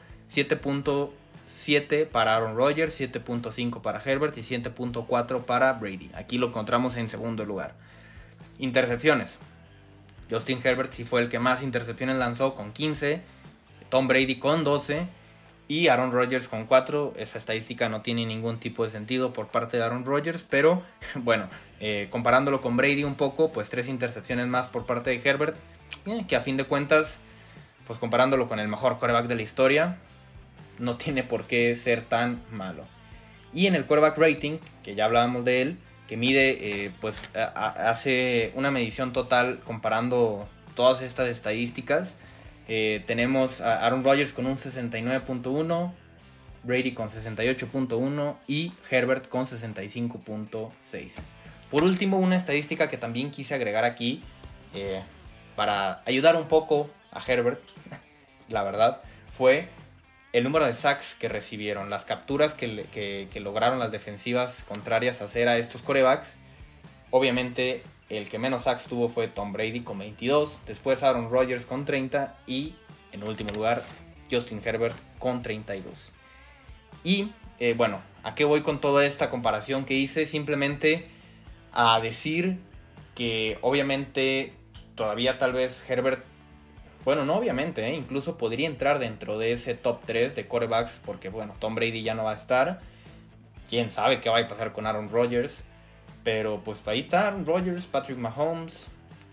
7.7 1.48 2.06
para 2.06 2.36
Aaron 2.36 2.56
Rodgers, 2.56 2.98
7.5 3.00 3.80
para 3.80 4.00
Herbert 4.02 4.36
y 4.38 4.42
7.4 4.42 5.44
para 5.44 5.72
Brady. 5.74 6.10
Aquí 6.14 6.38
lo 6.38 6.48
encontramos 6.48 6.96
en 6.96 7.10
segundo 7.10 7.44
lugar. 7.44 7.74
Intercepciones. 8.58 9.38
Justin 10.30 10.60
Herbert 10.62 10.92
sí 10.92 11.04
fue 11.04 11.20
el 11.22 11.28
que 11.28 11.38
más 11.38 11.62
intercepciones 11.62 12.16
lanzó 12.16 12.54
con 12.54 12.72
15. 12.72 13.22
Tom 13.90 14.08
Brady 14.08 14.38
con 14.38 14.64
12 14.64 15.06
y 15.68 15.88
Aaron 15.88 16.12
Rodgers 16.12 16.48
con 16.48 16.66
4. 16.66 17.14
Esa 17.16 17.38
estadística 17.38 17.88
no 17.88 18.02
tiene 18.02 18.26
ningún 18.26 18.58
tipo 18.58 18.84
de 18.84 18.90
sentido 18.90 19.32
por 19.32 19.48
parte 19.48 19.76
de 19.76 19.84
Aaron 19.84 20.04
Rodgers, 20.04 20.44
pero 20.48 20.82
bueno, 21.16 21.48
eh, 21.80 22.08
comparándolo 22.10 22.60
con 22.60 22.76
Brady 22.76 23.04
un 23.04 23.14
poco, 23.14 23.52
pues 23.52 23.70
tres 23.70 23.88
intercepciones 23.88 24.46
más 24.46 24.68
por 24.68 24.86
parte 24.86 25.10
de 25.10 25.28
Herbert, 25.28 25.56
eh, 26.06 26.24
que 26.26 26.36
a 26.36 26.40
fin 26.40 26.56
de 26.56 26.64
cuentas, 26.64 27.20
pues 27.86 27.98
comparándolo 27.98 28.48
con 28.48 28.58
el 28.58 28.68
mejor 28.68 28.98
quarterback 28.98 29.26
de 29.26 29.34
la 29.34 29.42
historia, 29.42 29.98
no 30.78 30.96
tiene 30.96 31.22
por 31.22 31.46
qué 31.46 31.74
ser 31.76 32.02
tan 32.02 32.42
malo. 32.50 32.84
Y 33.52 33.66
en 33.66 33.74
el 33.74 33.84
quarterback 33.84 34.18
rating, 34.18 34.58
que 34.82 34.94
ya 34.94 35.04
hablábamos 35.04 35.44
de 35.44 35.62
él, 35.62 35.78
que 36.08 36.16
mide, 36.16 36.84
eh, 36.84 36.92
pues 37.00 37.22
hace 37.34 38.52
una 38.54 38.70
medición 38.70 39.12
total 39.12 39.60
comparando 39.64 40.48
todas 40.74 41.02
estas 41.02 41.28
estadísticas 41.28 42.16
eh, 42.66 43.04
tenemos 43.06 43.60
a 43.60 43.84
Aaron 43.84 44.02
Rodgers 44.04 44.32
con 44.32 44.46
un 44.46 44.56
69.1, 44.56 45.92
Brady 46.62 46.94
con 46.94 47.08
68.1 47.08 48.36
y 48.46 48.72
Herbert 48.90 49.28
con 49.28 49.46
65.6. 49.46 51.10
Por 51.70 51.82
último, 51.82 52.18
una 52.18 52.36
estadística 52.36 52.88
que 52.88 52.96
también 52.96 53.30
quise 53.30 53.54
agregar 53.54 53.84
aquí 53.84 54.22
eh, 54.72 55.02
para 55.56 56.02
ayudar 56.06 56.36
un 56.36 56.48
poco 56.48 56.88
a 57.10 57.20
Herbert, 57.20 57.60
la 58.48 58.62
verdad, 58.62 59.02
fue 59.36 59.68
el 60.34 60.42
número 60.42 60.66
de 60.66 60.74
sacks 60.74 61.14
que 61.14 61.28
recibieron, 61.28 61.90
las 61.90 62.04
capturas 62.04 62.54
que, 62.54 63.28
lograron 63.36 63.78
las 63.78 63.92
defensivas 63.92 64.64
contrarias 64.66 65.22
hacer 65.22 65.48
a 65.48 65.58
estos 65.58 65.80
corebacks. 65.80 66.36
Obviamente 67.10 67.84
el 68.08 68.28
que 68.28 68.40
menos 68.40 68.64
sacks 68.64 68.86
tuvo 68.86 69.08
fue 69.08 69.28
Tom 69.28 69.52
Brady 69.52 69.82
con 69.82 69.96
22, 69.98 70.58
después 70.66 71.04
Aaron 71.04 71.30
Rodgers 71.30 71.64
con 71.64 71.84
30 71.84 72.36
y 72.48 72.74
en 73.12 73.22
último 73.22 73.50
lugar 73.50 73.84
Justin 74.28 74.60
Herbert 74.62 74.96
con 75.20 75.40
32. 75.40 76.10
Y 77.04 77.30
eh, 77.60 77.74
bueno, 77.76 78.00
¿a 78.24 78.34
qué 78.34 78.44
voy 78.44 78.62
con 78.62 78.80
toda 78.80 79.06
esta 79.06 79.30
comparación 79.30 79.84
que 79.84 79.94
hice? 79.94 80.26
Simplemente 80.26 81.06
a 81.72 82.00
decir 82.00 82.58
que 83.14 83.56
obviamente 83.60 84.52
todavía 84.96 85.38
tal 85.38 85.52
vez 85.52 85.88
Herbert, 85.88 86.24
bueno, 87.04 87.24
no 87.24 87.36
obviamente, 87.36 87.86
¿eh? 87.86 87.94
incluso 87.94 88.38
podría 88.38 88.66
entrar 88.66 88.98
dentro 88.98 89.38
de 89.38 89.52
ese 89.52 89.74
top 89.74 90.00
3 90.06 90.34
de 90.36 90.46
corebacks 90.46 91.00
porque 91.04 91.28
bueno, 91.28 91.54
Tom 91.58 91.74
Brady 91.74 92.02
ya 92.02 92.14
no 92.14 92.24
va 92.24 92.32
a 92.32 92.36
estar. 92.36 92.80
Quién 93.68 93.90
sabe 93.90 94.20
qué 94.20 94.30
va 94.30 94.38
a 94.38 94.46
pasar 94.46 94.72
con 94.72 94.86
Aaron 94.86 95.10
Rodgers. 95.10 95.64
Pero 96.22 96.62
pues 96.64 96.82
ahí 96.88 97.00
están 97.00 97.44
Rogers, 97.44 97.86
Patrick 97.86 98.16
Mahomes 98.16 98.88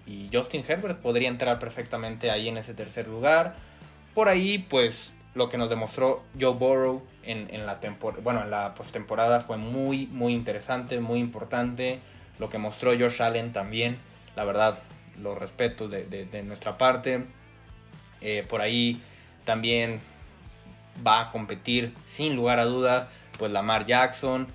y 0.05 0.29
Justin 0.31 0.63
Herbert. 0.67 0.99
Podría 0.99 1.29
entrar 1.29 1.57
perfectamente 1.57 2.29
ahí 2.29 2.49
en 2.49 2.57
ese 2.57 2.73
tercer 2.73 3.07
lugar. 3.07 3.55
Por 4.13 4.27
ahí 4.27 4.57
pues 4.57 5.15
lo 5.33 5.47
que 5.47 5.57
nos 5.57 5.69
demostró 5.69 6.23
Joe 6.39 6.53
Burrow 6.53 7.01
en, 7.23 7.65
la, 7.65 7.79
bueno, 8.21 8.43
en 8.43 8.51
la 8.51 8.73
postemporada 8.73 9.39
fue 9.39 9.55
muy, 9.57 10.07
muy 10.07 10.33
interesante, 10.33 10.99
muy 10.99 11.19
importante. 11.19 11.99
Lo 12.39 12.49
que 12.49 12.57
mostró 12.57 12.91
Josh 12.97 13.21
Allen 13.21 13.53
también, 13.53 13.97
la 14.35 14.43
verdad, 14.43 14.79
los 15.21 15.37
respetos 15.37 15.89
de, 15.89 16.43
nuestra 16.43 16.77
parte. 16.77 17.25
Eh, 18.21 18.45
por 18.47 18.61
ahí 18.61 19.01
también 19.43 19.99
va 21.05 21.21
a 21.21 21.31
competir 21.31 21.93
sin 22.07 22.35
lugar 22.35 22.59
a 22.59 22.65
duda 22.65 23.09
pues 23.37 23.51
Lamar 23.51 23.85
Jackson 23.85 24.47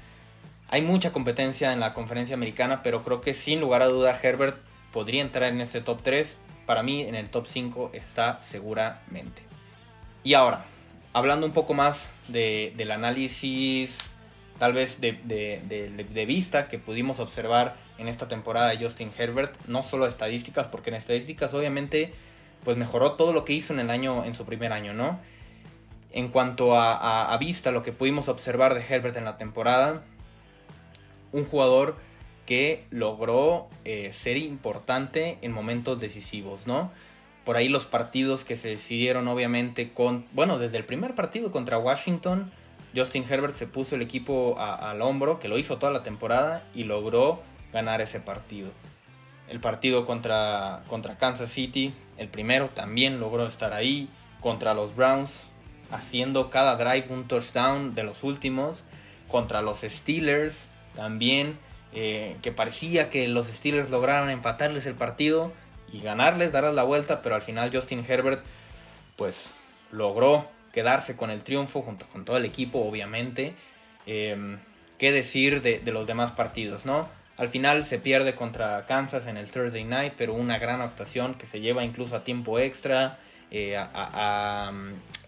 hay 0.69 0.83
mucha 0.83 1.13
competencia 1.13 1.73
en 1.73 1.81
la 1.81 1.95
conferencia 1.95 2.35
americana, 2.35 2.83
pero 2.83 3.05
creo 3.05 3.21
que 3.21 3.35
sin 3.35 3.61
lugar 3.61 3.83
a 3.83 3.87
duda 3.87 4.19
Herbert 4.21 4.59
podría 4.93 5.23
entrar 5.23 5.53
en 5.53 5.61
ese 5.61 5.81
top 5.81 6.03
3. 6.03 6.37
Para 6.67 6.83
mí 6.83 7.03
en 7.03 7.15
el 7.15 7.29
top 7.29 7.47
5 7.47 7.93
está 7.95 8.41
seguramente. 8.43 9.43
Y 10.25 10.35
ahora, 10.35 10.65
hablando 11.13 11.47
un 11.47 11.53
poco 11.53 11.75
más 11.75 12.13
del 12.27 12.91
análisis, 12.91 13.99
tal 14.59 14.73
vez 14.73 15.01
de, 15.01 16.25
vista 16.27 16.67
que 16.67 16.81
pudimos 16.81 17.21
observar 17.21 17.77
en 17.99 18.09
esta 18.09 18.27
temporada 18.27 18.69
de 18.71 18.85
Justin 18.85 19.13
Herbert, 19.17 19.55
no 19.69 19.85
solo 19.85 20.09
estadísticas, 20.09 20.67
porque 20.67 20.91
en 20.91 20.97
estadísticas 20.97 21.55
obviamente 21.55 22.13
pues 22.65 22.77
mejoró 22.77 23.13
todo 23.13 23.33
lo 23.33 23.45
que 23.45 23.53
hizo 23.53 23.73
en 23.73 23.81
el 23.81 23.91
año, 23.91 24.25
en 24.25 24.35
su 24.35 24.45
primer 24.45 24.73
año, 24.73 24.93
¿no? 24.93 25.19
En 26.13 26.29
cuanto 26.29 26.75
a, 26.75 27.33
a 27.33 27.37
vista, 27.39 27.71
lo 27.71 27.83
que 27.83 27.93
pudimos 27.93 28.29
observar 28.29 28.75
de 28.75 28.85
Herbert 28.89 29.17
en 29.17 29.25
la 29.25 29.37
temporada, 29.37 30.03
un 31.33 31.45
jugador 31.45 31.97
que 32.47 32.85
logró 32.91 33.69
eh, 33.85 34.13
ser 34.13 34.37
importante 34.37 35.39
en 35.43 35.53
momentos 35.53 36.01
decisivos, 36.01 36.67
¿no? 36.67 36.91
Por 37.45 37.57
ahí 37.57 37.69
los 37.69 37.87
partidos 37.87 38.45
que 38.45 38.57
se 38.57 38.69
decidieron 38.69 39.29
obviamente 39.29 39.93
con, 39.93 40.25
bueno, 40.33 40.59
desde 40.59 40.79
el 40.79 40.85
primer 40.85 41.15
partido 41.15 41.53
contra 41.53 41.79
Washington, 41.79 42.51
Justin 42.95 43.25
Herbert 43.29 43.55
se 43.55 43.67
puso 43.67 43.95
el 43.95 44.03
equipo 44.03 44.57
al 44.59 45.03
hombro, 45.03 45.39
que 45.39 45.49
lo 45.49 45.59
hizo 45.59 45.77
toda 45.77 45.93
la 45.93 46.03
temporada 46.03 46.65
y 46.75 46.85
logró 46.85 47.43
ganar 47.73 48.01
ese 48.01 48.21
partido. 48.21 48.73
El 49.49 49.61
partido 49.61 50.07
contra, 50.07 50.83
contra 50.89 51.19
Kansas 51.19 51.51
City, 51.51 51.93
el 52.19 52.29
primero 52.29 52.69
también 52.71 53.21
logró 53.21 53.47
estar 53.47 53.73
ahí, 53.73 54.09
contra 54.41 54.75
los 54.75 54.95
Browns, 54.95 55.45
haciendo 55.91 56.51
cada 56.51 56.77
drive 56.77 57.07
un 57.11 57.27
touchdown 57.27 57.95
de 57.95 58.03
los 58.03 58.23
últimos, 58.23 58.85
contra 59.29 59.63
los 59.63 59.81
Steelers, 59.81 60.71
también 60.95 61.59
eh, 61.93 62.37
que 62.43 62.53
parecía 62.53 63.11
que 63.11 63.29
los 63.29 63.47
Steelers 63.47 63.91
lograron 63.91 64.31
empatarles 64.31 64.87
el 64.87 64.95
partido 64.95 65.53
y 65.93 66.01
ganarles, 66.01 66.53
darles 66.53 66.75
la 66.75 66.83
vuelta, 66.83 67.23
pero 67.23 67.35
al 67.35 67.43
final 67.43 67.71
Justin 67.73 68.05
Herbert 68.07 68.45
pues 69.17 69.55
logró 69.93 70.49
quedarse 70.73 71.17
con 71.17 71.31
el 71.31 71.43
triunfo 71.43 71.83
junto 71.83 72.07
con 72.09 72.25
todo 72.25 72.37
el 72.37 72.45
equipo, 72.45 72.81
obviamente. 72.81 73.55
Em, 74.07 74.59
¿Qué 74.99 75.13
decir 75.13 75.63
de, 75.63 75.81
los 75.93 76.07
demás 76.07 76.33
partidos, 76.33 76.87
no? 76.87 77.09
Al 77.37 77.49
final 77.51 77.85
se 77.85 77.99
pierde 77.99 78.35
contra 78.35 78.87
Kansas 78.87 79.27
en 79.27 79.37
el 79.37 79.51
Thursday 79.51 79.85
Night, 79.85 80.15
pero 80.17 80.33
una 80.33 80.59
gran 80.59 80.81
actuación 80.81 81.35
que 81.35 81.47
se 81.47 81.61
lleva 81.61 81.85
incluso 81.85 82.17
a 82.17 82.25
tiempo 82.25 82.59
extra, 82.59 83.19
eh, 83.51 83.77
a, 83.77 84.73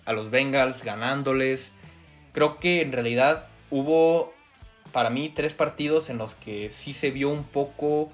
los 0.06 0.30
Bengals 0.30 0.84
ganándoles. 0.84 1.72
Creo 2.32 2.58
que 2.58 2.80
en 2.80 2.92
realidad 2.92 3.46
hubo 3.70 4.32
para 4.90 5.10
mí 5.10 5.28
tres 5.28 5.52
partidos 5.52 6.08
en 6.08 6.16
los 6.16 6.34
que 6.34 6.70
sí 6.70 6.94
se 6.94 7.10
vio 7.10 7.28
un 7.28 7.44
poco, 7.44 8.10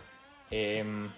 em, 0.50 1.10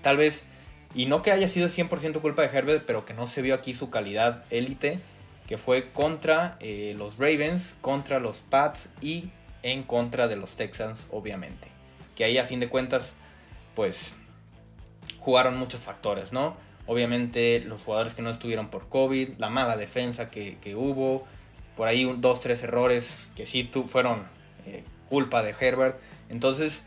tal 0.00 0.16
vez, 0.16 0.46
y 0.94 1.04
no 1.04 1.20
que 1.20 1.30
haya 1.30 1.46
sido 1.46 1.68
100% 1.68 2.22
culpa 2.22 2.40
de 2.40 2.56
Herbert, 2.56 2.84
pero 2.86 3.04
que 3.04 3.12
no 3.12 3.26
se 3.26 3.42
vio 3.42 3.54
aquí 3.54 3.74
su 3.74 3.90
calidad 3.90 4.44
élite, 4.48 4.98
que 5.46 5.58
fue 5.58 5.90
contra 5.92 6.56
eh, 6.60 6.94
los 6.96 7.18
Ravens, 7.18 7.76
contra 7.82 8.18
los 8.18 8.38
Pats 8.38 8.90
y 9.02 9.30
en 9.62 9.82
contra 9.82 10.26
de 10.26 10.36
los 10.36 10.56
Texans, 10.56 11.06
obviamente. 11.10 11.77
Que 12.18 12.24
ahí 12.24 12.36
a 12.36 12.42
fin 12.42 12.58
de 12.58 12.68
cuentas, 12.68 13.14
pues, 13.76 14.16
jugaron 15.20 15.56
muchos 15.56 15.82
factores, 15.82 16.32
¿no? 16.32 16.56
Obviamente 16.86 17.60
los 17.60 17.80
jugadores 17.80 18.16
que 18.16 18.22
no 18.22 18.30
estuvieron 18.30 18.70
por 18.70 18.88
COVID, 18.88 19.38
la 19.38 19.50
mala 19.50 19.76
defensa 19.76 20.28
que, 20.28 20.74
hubo, 20.74 21.24
por 21.76 21.86
ahí 21.86 22.12
dos, 22.18 22.40
tres 22.40 22.64
errores 22.64 23.30
que 23.36 23.46
sí 23.46 23.70
fueron 23.86 24.24
eh, 24.66 24.82
culpa 25.08 25.44
de 25.44 25.54
Herbert. 25.60 26.00
Entonces, 26.28 26.86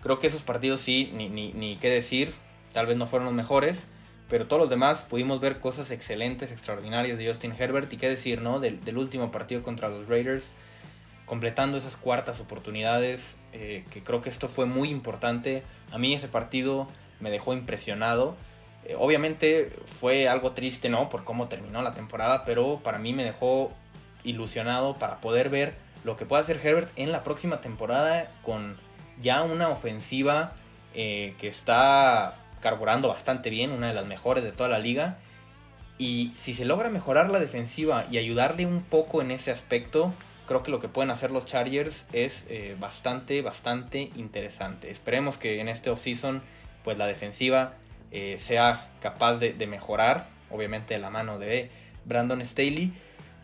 creo 0.00 0.18
que 0.18 0.28
esos 0.28 0.44
partidos 0.44 0.80
sí, 0.80 1.10
ni, 1.12 1.28
ni, 1.28 1.52
ni 1.52 1.76
qué 1.76 1.90
decir, 1.90 2.32
tal 2.72 2.86
vez 2.86 2.96
no 2.96 3.06
fueron 3.06 3.26
los 3.26 3.34
mejores, 3.34 3.84
pero 4.30 4.46
todos 4.46 4.62
los 4.62 4.70
demás 4.70 5.02
pudimos 5.02 5.40
ver 5.40 5.60
cosas 5.60 5.90
excelentes, 5.90 6.52
extraordinarias 6.52 7.18
de 7.18 7.28
Justin 7.28 7.52
Herbert 7.52 7.92
y 7.92 7.98
qué 7.98 8.08
decir, 8.08 8.40
¿no? 8.40 8.60
Del 8.60 8.96
último 8.96 9.30
partido 9.30 9.62
contra 9.62 9.90
los 9.90 10.08
Raiders, 10.08 10.54
completando 11.30 11.78
esas 11.78 11.94
cuartas 11.94 12.40
oportunidades, 12.40 13.38
eh, 13.52 13.84
que 13.92 14.02
creo 14.02 14.20
que 14.20 14.28
esto 14.28 14.48
fue 14.48 14.66
muy 14.66 14.88
importante. 14.88 15.62
A 15.92 15.96
mí 15.96 16.12
ese 16.12 16.26
partido 16.26 16.88
me 17.20 17.30
dejó 17.30 17.52
impresionado. 17.52 18.34
Eh, 18.84 18.96
obviamente 18.98 19.70
fue 20.00 20.28
algo 20.28 20.50
triste, 20.50 20.88
¿no? 20.88 21.08
Por 21.08 21.22
cómo 21.22 21.46
terminó 21.46 21.82
la 21.82 21.94
temporada, 21.94 22.44
pero 22.44 22.80
para 22.82 22.98
mí 22.98 23.12
me 23.12 23.22
dejó 23.22 23.70
ilusionado 24.24 24.96
para 24.96 25.20
poder 25.20 25.50
ver 25.50 25.76
lo 26.02 26.16
que 26.16 26.26
puede 26.26 26.42
hacer 26.42 26.60
Herbert 26.64 26.90
en 26.96 27.12
la 27.12 27.22
próxima 27.22 27.60
temporada 27.60 28.28
con 28.42 28.76
ya 29.22 29.44
una 29.44 29.68
ofensiva 29.68 30.54
eh, 30.94 31.36
que 31.38 31.46
está 31.46 32.34
carburando 32.60 33.06
bastante 33.06 33.50
bien, 33.50 33.70
una 33.70 33.86
de 33.86 33.94
las 33.94 34.06
mejores 34.06 34.42
de 34.42 34.50
toda 34.50 34.68
la 34.68 34.80
liga. 34.80 35.18
Y 35.96 36.32
si 36.34 36.54
se 36.54 36.64
logra 36.64 36.88
mejorar 36.88 37.30
la 37.30 37.38
defensiva 37.38 38.04
y 38.10 38.18
ayudarle 38.18 38.66
un 38.66 38.82
poco 38.82 39.22
en 39.22 39.30
ese 39.30 39.52
aspecto, 39.52 40.12
creo 40.50 40.64
que 40.64 40.72
lo 40.72 40.80
que 40.80 40.88
pueden 40.88 41.12
hacer 41.12 41.30
los 41.30 41.46
Chargers 41.46 42.08
es 42.12 42.44
eh, 42.48 42.74
bastante, 42.80 43.40
bastante 43.40 44.10
interesante. 44.16 44.90
Esperemos 44.90 45.38
que 45.38 45.60
en 45.60 45.68
este 45.68 45.90
offseason 45.90 46.42
pues 46.82 46.98
la 46.98 47.06
defensiva 47.06 47.74
eh, 48.10 48.36
sea 48.40 48.88
capaz 49.00 49.36
de, 49.36 49.54
mejorar, 49.68 50.26
obviamente 50.50 50.94
de 50.94 50.98
la 50.98 51.08
mano 51.08 51.38
de 51.38 51.70
Brandon 52.04 52.44
Staley, 52.44 52.92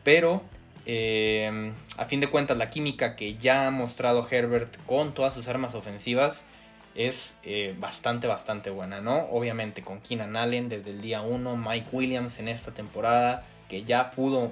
pero 0.02 0.42
eh, 0.84 1.70
a 1.96 2.06
fin 2.06 2.18
de 2.18 2.26
cuentas, 2.26 2.58
la 2.58 2.70
química 2.70 3.14
que 3.14 3.36
ya 3.36 3.68
ha 3.68 3.70
mostrado 3.70 4.26
Herbert 4.28 4.76
con 4.84 5.14
todas 5.14 5.32
sus 5.32 5.46
armas 5.46 5.76
ofensivas 5.76 6.42
es 6.96 7.38
eh, 7.44 7.76
bastante, 7.78 8.26
bastante 8.26 8.70
buena, 8.70 9.00
¿no? 9.00 9.28
Obviamente 9.30 9.82
con 9.82 10.00
Keenan 10.00 10.34
Allen 10.34 10.68
desde 10.68 10.90
el 10.90 11.00
día 11.02 11.22
1, 11.22 11.56
Mike 11.56 11.86
Williams 11.92 12.40
en 12.40 12.48
esta 12.48 12.72
temporada, 12.72 13.44
que 13.68 13.84
ya 13.84 14.10
pudo 14.10 14.50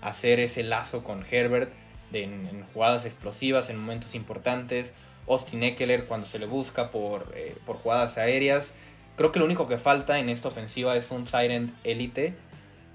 hacer 0.00 0.40
ese 0.40 0.62
lazo 0.62 1.04
con 1.04 1.24
Herbert 1.30 1.72
en, 2.12 2.46
en, 2.46 2.64
jugadas 2.72 3.04
explosivas, 3.04 3.70
en 3.70 3.78
momentos 3.78 4.14
importantes. 4.14 4.94
Austin 5.28 5.62
Eckler 5.62 6.06
cuando 6.06 6.26
se 6.26 6.38
le 6.38 6.46
busca 6.46 6.90
por, 6.90 7.32
eh, 7.36 7.56
por 7.64 7.76
jugadas 7.76 8.18
aéreas. 8.18 8.74
Creo 9.16 9.32
que 9.32 9.38
lo 9.38 9.44
único 9.44 9.68
que 9.68 9.78
falta 9.78 10.18
en 10.18 10.28
esta 10.28 10.48
ofensiva 10.48 10.96
es 10.96 11.10
un 11.10 11.24
Tyrant 11.24 11.72
élite 11.84 12.34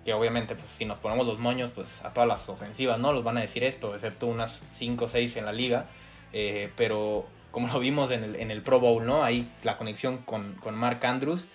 que 0.05 0.13
obviamente 0.13 0.55
pues 0.55 0.69
si 0.69 0.85
nos 0.85 0.99
ponemos 0.99 1.25
los 1.25 1.39
moños 1.39 1.71
pues 1.73 2.05
a 2.05 2.13
todas 2.13 2.29
las 2.29 2.47
ofensivas 2.47 2.99
no 2.99 3.11
los 3.11 3.23
van 3.23 3.37
a 3.37 3.41
decir 3.41 3.63
esto 3.63 3.95
excepto 3.95 4.27
unas 4.27 4.61
5 4.75 5.05
o 5.05 5.07
6 5.07 5.37
en 5.37 5.45
la 5.45 5.51
liga 5.51 5.87
eh, 6.31 6.69
pero 6.77 7.25
como 7.49 7.67
lo 7.67 7.79
vimos 7.79 8.11
en 8.11 8.23
el, 8.23 8.35
en 8.35 8.51
el, 8.51 8.61
Pro 8.61 8.79
Bowl 8.79 9.03
no 9.03 9.23
ahí 9.23 9.49
la 9.63 9.77
conexión 9.77 10.19
con, 10.19 10.53
con 10.55 10.75
Mark 10.75 11.03
Andrews 11.03 11.47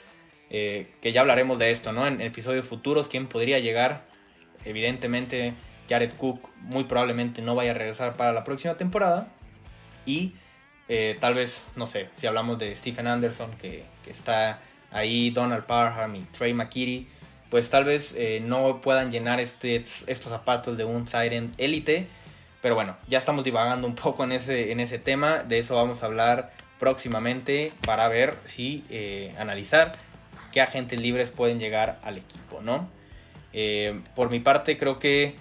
eh, 0.50 0.92
que 1.00 1.12
ya 1.12 1.20
hablaremos 1.20 1.60
de 1.60 1.70
esto 1.70 1.92
no 1.92 2.08
en 2.08 2.20
episodios 2.20 2.64
futuros 2.64 3.06
quién 3.06 3.28
podría 3.28 3.60
llegar 3.60 4.02
evidentemente 4.64 5.54
Jared 5.88 6.12
Cook 6.12 6.48
muy 6.56 6.84
probablemente 6.84 7.42
no 7.42 7.54
vaya 7.54 7.72
a 7.72 7.74
regresar 7.74 8.16
para 8.16 8.32
la 8.32 8.44
próxima 8.44 8.76
temporada 8.76 9.28
y 10.06 10.34
eh, 10.88 11.16
tal 11.20 11.34
vez 11.34 11.64
no 11.76 11.86
sé 11.86 12.10
si 12.16 12.26
hablamos 12.26 12.58
de 12.58 12.74
Stephen 12.74 13.06
Anderson 13.06 13.50
que, 13.58 13.84
está 14.06 14.60
ahí 14.90 15.30
Donald 15.30 15.64
Parham 15.64 16.16
y 16.16 16.22
Trey 16.32 16.52
McKitty 16.52 17.06
pues 17.50 17.68
tal 17.68 17.84
vez 17.84 18.14
eh, 18.16 18.40
no 18.42 18.80
puedan 18.80 19.10
llenar 19.10 19.40
este, 19.40 19.76
estos 19.76 20.28
zapatos 20.28 20.78
de 20.78 20.84
un 20.84 21.06
Siren 21.06 21.50
élite. 21.58 22.06
Pero 22.62 22.76
bueno, 22.76 22.96
ya 23.08 23.18
estamos 23.18 23.44
divagando 23.44 23.86
un 23.86 23.96
poco 23.96 24.22
en 24.22 24.32
ese, 24.32 24.70
en 24.70 24.80
ese 24.80 24.98
tema. 24.98 25.38
De 25.38 25.58
eso 25.58 25.74
vamos 25.74 26.02
a 26.02 26.06
hablar 26.06 26.52
próximamente 26.78 27.72
para 27.84 28.08
ver 28.08 28.36
si 28.44 28.84
eh, 28.88 29.34
analizar 29.38 29.92
qué 30.52 30.60
agentes 30.60 31.00
libres 31.00 31.30
pueden 31.30 31.58
llegar 31.58 31.98
al 32.02 32.18
equipo, 32.18 32.60
¿no? 32.62 32.88
Eh, 33.52 34.00
por 34.14 34.30
mi 34.30 34.40
parte, 34.40 34.76
creo 34.76 34.98
que 34.98 35.34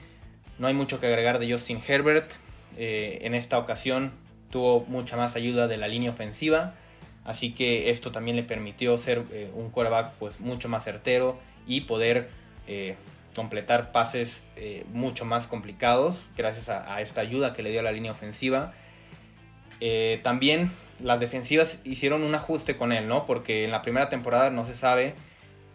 no 0.58 0.68
hay 0.68 0.74
mucho 0.74 1.00
que 1.00 1.08
agregar 1.08 1.40
de 1.40 1.52
Justin 1.52 1.82
Herbert. 1.86 2.32
Eh, 2.78 3.20
en 3.24 3.36
esta 3.36 3.58
ocasión 3.58 4.12
tuvo 4.50 4.82
mucha 4.82 5.16
más 5.18 5.36
ayuda 5.36 5.68
de 5.68 5.78
la 5.78 5.88
línea 5.88 6.10
ofensiva. 6.10 6.76
Así 7.24 7.54
que 7.54 7.90
esto 7.90 8.12
también 8.12 8.38
le 8.38 8.44
permitió 8.44 8.98
ser 8.98 9.24
eh, 9.32 9.52
un 9.54 9.70
quarterback 9.70 10.14
pues, 10.14 10.40
mucho 10.40 10.70
más 10.70 10.84
certero 10.84 11.40
y 11.68 11.82
poder 11.82 12.30
completar 13.36 13.92
pases 13.92 14.44
mucho 14.94 15.26
más 15.26 15.48
complicados 15.48 16.28
gracias 16.38 16.70
a, 16.70 17.02
esta 17.02 17.22
ayuda 17.22 17.52
que 17.52 17.64
le 17.64 17.72
dio 17.72 17.80
a 17.80 17.84
la 17.84 17.92
línea 17.92 18.12
ofensiva. 18.12 18.74
También 20.22 20.70
las 21.00 21.20
defensivas 21.20 21.80
hicieron 21.84 22.22
un 22.22 22.36
ajuste 22.36 22.78
con 22.78 22.92
él, 22.92 23.08
¿no? 23.08 23.26
Porque 23.26 23.64
en 23.64 23.72
la 23.72 23.82
primera 23.82 24.08
temporada 24.08 24.52
no 24.52 24.66
se 24.66 24.76
sabe 24.76 25.16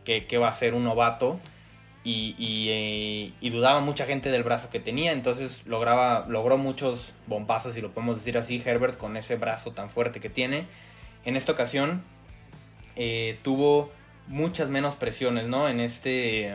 qué 0.05 0.38
va 0.38 0.47
a 0.47 0.53
ser 0.53 0.75
un 0.75 0.85
novato 0.85 1.40
eh, 2.06 3.32
y, 3.40 3.50
dudaba 3.50 3.80
mucha 3.80 4.04
gente 4.04 4.30
del 4.30 4.42
brazo 4.42 4.68
que 4.68 4.78
tenía, 4.78 5.12
entonces 5.12 5.62
lograba, 5.66 6.26
logró 6.28 6.58
muchos 6.58 7.12
bombazos, 7.26 7.74
si 7.74 7.80
lo 7.80 7.92
podemos 7.92 8.18
decir 8.18 8.36
así, 8.36 8.62
Herbert 8.64 8.98
con 8.98 9.16
ese 9.16 9.36
brazo 9.36 9.72
tan 9.72 9.88
fuerte 9.88 10.20
que 10.20 10.28
tiene. 10.28 10.66
En 11.24 11.36
esta 11.36 11.52
ocasión 11.52 12.02
eh, 12.96 13.38
tuvo 13.42 13.90
muchas 14.28 14.68
menos 14.68 14.96
presiones, 14.96 15.46
¿no? 15.46 15.68
En 15.68 15.80
este. 15.80 16.54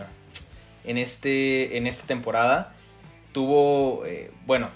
En 0.83 0.97
este. 0.97 1.77
En 1.77 1.87
esta 1.87 2.05
temporada. 2.05 2.73
Tuvo. 3.31 4.05
Eh, 4.05 4.31
bueno. 4.45 4.69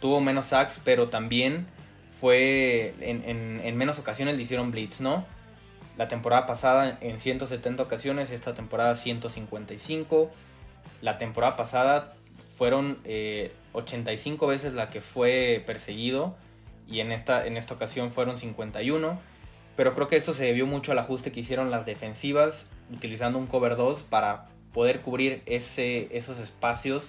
Tuvo 0.00 0.20
menos 0.20 0.46
sacks. 0.46 0.80
Pero 0.84 1.08
también 1.08 1.66
fue. 2.08 2.94
En, 3.00 3.60
en, 3.64 3.76
menos 3.76 3.98
ocasiones 3.98 4.36
le 4.36 4.42
hicieron 4.42 4.70
blitz, 4.70 5.00
¿no? 5.00 5.24
La 5.96 6.08
temporada 6.08 6.46
pasada 6.46 6.98
en 7.00 7.20
170 7.20 7.82
ocasiones. 7.82 8.30
Esta 8.30 8.54
temporada 8.54 8.96
155. 8.96 10.30
La 11.02 11.18
temporada 11.18 11.56
pasada 11.56 12.14
fueron 12.56 12.98
eh, 13.04 13.52
85 13.72 14.46
veces 14.46 14.74
la 14.74 14.90
que 14.90 15.00
fue 15.00 15.62
perseguido. 15.66 16.36
Y 16.88 17.00
en 17.00 17.12
esta, 17.12 17.46
en 17.46 17.56
esta 17.56 17.74
ocasión 17.74 18.10
fueron 18.10 18.38
51 18.38 19.30
pero 19.80 19.94
creo 19.94 20.08
que 20.08 20.16
esto 20.16 20.34
se 20.34 20.44
debió 20.44 20.66
mucho 20.66 20.92
al 20.92 20.98
ajuste 20.98 21.32
que 21.32 21.40
hicieron 21.40 21.70
las 21.70 21.86
defensivas 21.86 22.66
utilizando 22.92 23.38
un 23.38 23.46
cover 23.46 23.76
2 23.76 24.02
para 24.02 24.46
poder 24.74 25.00
cubrir 25.00 25.42
ese, 25.46 26.14
esos 26.14 26.38
espacios 26.38 27.08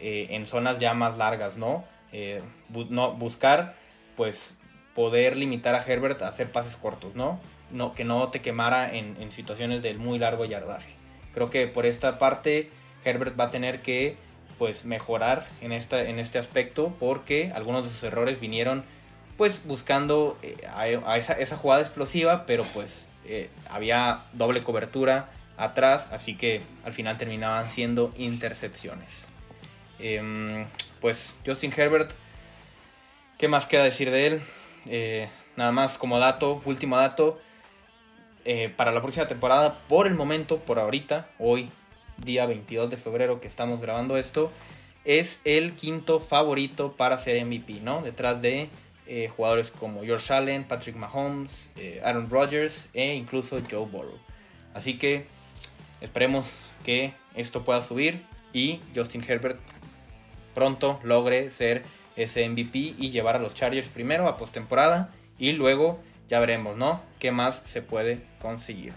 eh, 0.00 0.26
en 0.30 0.48
zonas 0.48 0.80
ya 0.80 0.94
más 0.94 1.16
largas, 1.16 1.56
¿no? 1.56 1.84
Eh, 2.10 2.42
no 2.90 3.12
buscar 3.12 3.76
pues 4.16 4.58
poder 4.96 5.36
limitar 5.36 5.76
a 5.76 5.78
Herbert 5.80 6.20
a 6.22 6.26
hacer 6.26 6.50
pases 6.50 6.76
cortos, 6.76 7.14
¿no? 7.14 7.38
No 7.70 7.94
que 7.94 8.04
no 8.04 8.28
te 8.28 8.40
quemara 8.40 8.94
en, 8.94 9.30
situaciones 9.32 9.82
del 9.82 9.98
muy 9.98 10.18
largo 10.18 10.44
yardaje. 10.44 10.94
Creo 11.34 11.50
que 11.50 11.66
por 11.66 11.86
esta 11.86 12.18
parte 12.18 12.70
Herbert 13.04 13.38
va 13.38 13.44
a 13.44 13.50
tener 13.50 13.82
que 13.82 14.16
pues 14.58 14.84
mejorar 14.84 15.46
en, 15.60 15.72
esta, 15.72 16.02
en 16.02 16.18
este 16.18 16.38
aspecto 16.38 16.94
porque 16.98 17.52
algunos 17.54 17.84
de 17.84 17.90
sus 17.90 18.02
errores 18.02 18.40
vinieron 18.40 18.84
pues 19.36 19.62
buscando 19.64 20.36
eh, 20.42 20.56
a, 20.74 21.16
esa, 21.16 21.56
jugada 21.56 21.82
explosiva, 21.82 22.44
pero 22.44 22.64
pues 22.74 23.08
eh, 23.24 23.50
había 23.70 24.24
doble 24.32 24.62
cobertura 24.62 25.30
atrás, 25.56 26.08
así 26.10 26.36
que 26.36 26.62
al 26.84 26.92
final 26.92 27.18
terminaban 27.18 27.70
siendo 27.70 28.12
intercepciones. 28.16 29.28
Eh, 30.00 30.66
pues 31.00 31.36
Justin 31.46 31.72
Herbert, 31.76 32.12
¿qué 33.36 33.48
más 33.48 33.66
queda 33.66 33.84
decir 33.84 34.10
de 34.10 34.26
él? 34.26 34.42
Eh, 34.86 35.28
nada 35.56 35.72
más 35.72 35.98
como 35.98 36.18
dato, 36.18 36.62
último 36.64 36.96
dato, 36.96 37.40
eh, 38.44 38.72
para 38.76 38.92
la 38.92 39.02
próxima 39.02 39.28
temporada, 39.28 39.78
por 39.88 40.06
el 40.06 40.14
momento, 40.14 40.58
por 40.58 40.78
ahorita, 40.78 41.28
hoy, 41.38 41.70
día 42.18 42.46
22 42.46 42.90
de 42.90 42.96
febrero 42.96 43.40
que 43.40 43.48
estamos 43.48 43.80
grabando 43.80 44.16
esto, 44.16 44.50
es 45.04 45.40
el 45.44 45.74
quinto 45.74 46.20
favorito 46.20 46.92
para 46.92 47.18
ser 47.18 47.44
MVP, 47.44 47.80
¿no? 47.80 48.02
Detrás 48.02 48.42
de 48.42 48.68
eh, 49.06 49.30
jugadores 49.34 49.70
como 49.70 50.02
George 50.02 50.32
Allen, 50.34 50.64
Patrick 50.64 50.96
Mahomes, 50.96 51.70
eh, 51.76 52.00
Aaron 52.04 52.28
Rodgers 52.28 52.88
e 52.92 53.14
incluso 53.14 53.60
Joe 53.70 53.86
Burrow. 53.86 54.18
Así 54.74 54.98
que 54.98 55.24
esperemos 56.02 56.54
que 56.84 57.14
esto 57.34 57.64
pueda 57.64 57.80
subir 57.80 58.22
y 58.52 58.80
Justin 58.94 59.24
Herbert 59.26 59.58
pronto 60.54 61.00
logre 61.04 61.50
ser 61.50 61.84
ese 62.16 62.46
MVP 62.48 62.96
y 62.98 63.10
llevar 63.10 63.36
a 63.36 63.38
los 63.38 63.54
Chargers 63.54 63.88
primero 63.88 64.28
a 64.28 64.36
postemporada 64.36 65.10
y 65.38 65.52
luego 65.52 66.00
ya 66.28 66.40
veremos, 66.40 66.76
¿no? 66.76 67.00
¿Qué 67.18 67.32
más 67.32 67.62
se 67.64 67.82
puede 67.82 68.22
conseguir? 68.38 68.92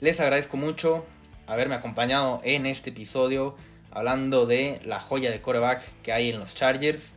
Les 0.00 0.18
agradezco 0.20 0.56
mucho 0.56 1.06
haberme 1.46 1.74
acompañado 1.74 2.40
en 2.44 2.66
este 2.66 2.90
episodio 2.90 3.56
hablando 3.92 4.46
de 4.46 4.80
la 4.84 5.00
joya 5.00 5.30
de 5.30 5.40
coreback 5.40 5.80
que 6.02 6.12
hay 6.12 6.30
en 6.30 6.38
los 6.38 6.54
Chargers. 6.54 7.12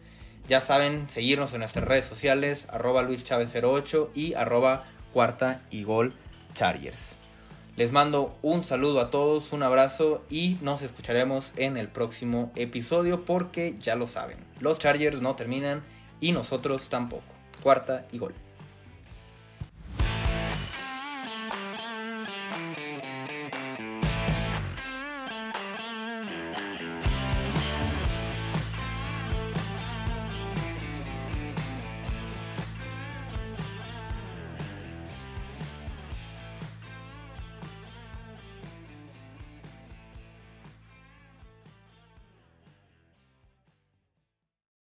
Ya 0.48 0.62
saben, 0.62 1.10
seguirnos 1.10 1.54
en 1.54 1.60
nuestras 1.60 1.86
redes 1.86 2.06
sociales, 2.06 2.68
arroba 2.70 3.02
luischavez08 3.02 4.10
y 4.14 4.34
arroba 4.36 4.84
cuarta 5.14 5.62
y 5.72 5.84
gol 5.84 6.14
Chargers. 6.54 7.16
Les 7.78 7.92
mando 7.92 8.38
un 8.42 8.62
saludo 8.62 9.02
a 9.02 9.10
todos, 9.10 9.52
un 9.52 9.64
abrazo 9.64 10.24
y 10.30 10.58
nos 10.62 10.82
escucharemos 10.82 11.52
en 11.58 11.78
el 11.78 11.90
próximo 11.90 12.52
episodio 12.56 13.26
porque 13.26 13.76
ya 13.80 13.96
lo 13.96 14.08
saben, 14.08 14.38
los 14.60 14.80
Chargers 14.80 15.22
no 15.22 15.36
terminan 15.36 15.82
y 16.22 16.32
nosotros 16.32 16.88
tampoco. 16.90 17.24
Cuarta 17.62 18.06
y 18.12 18.20
gol. 18.20 18.45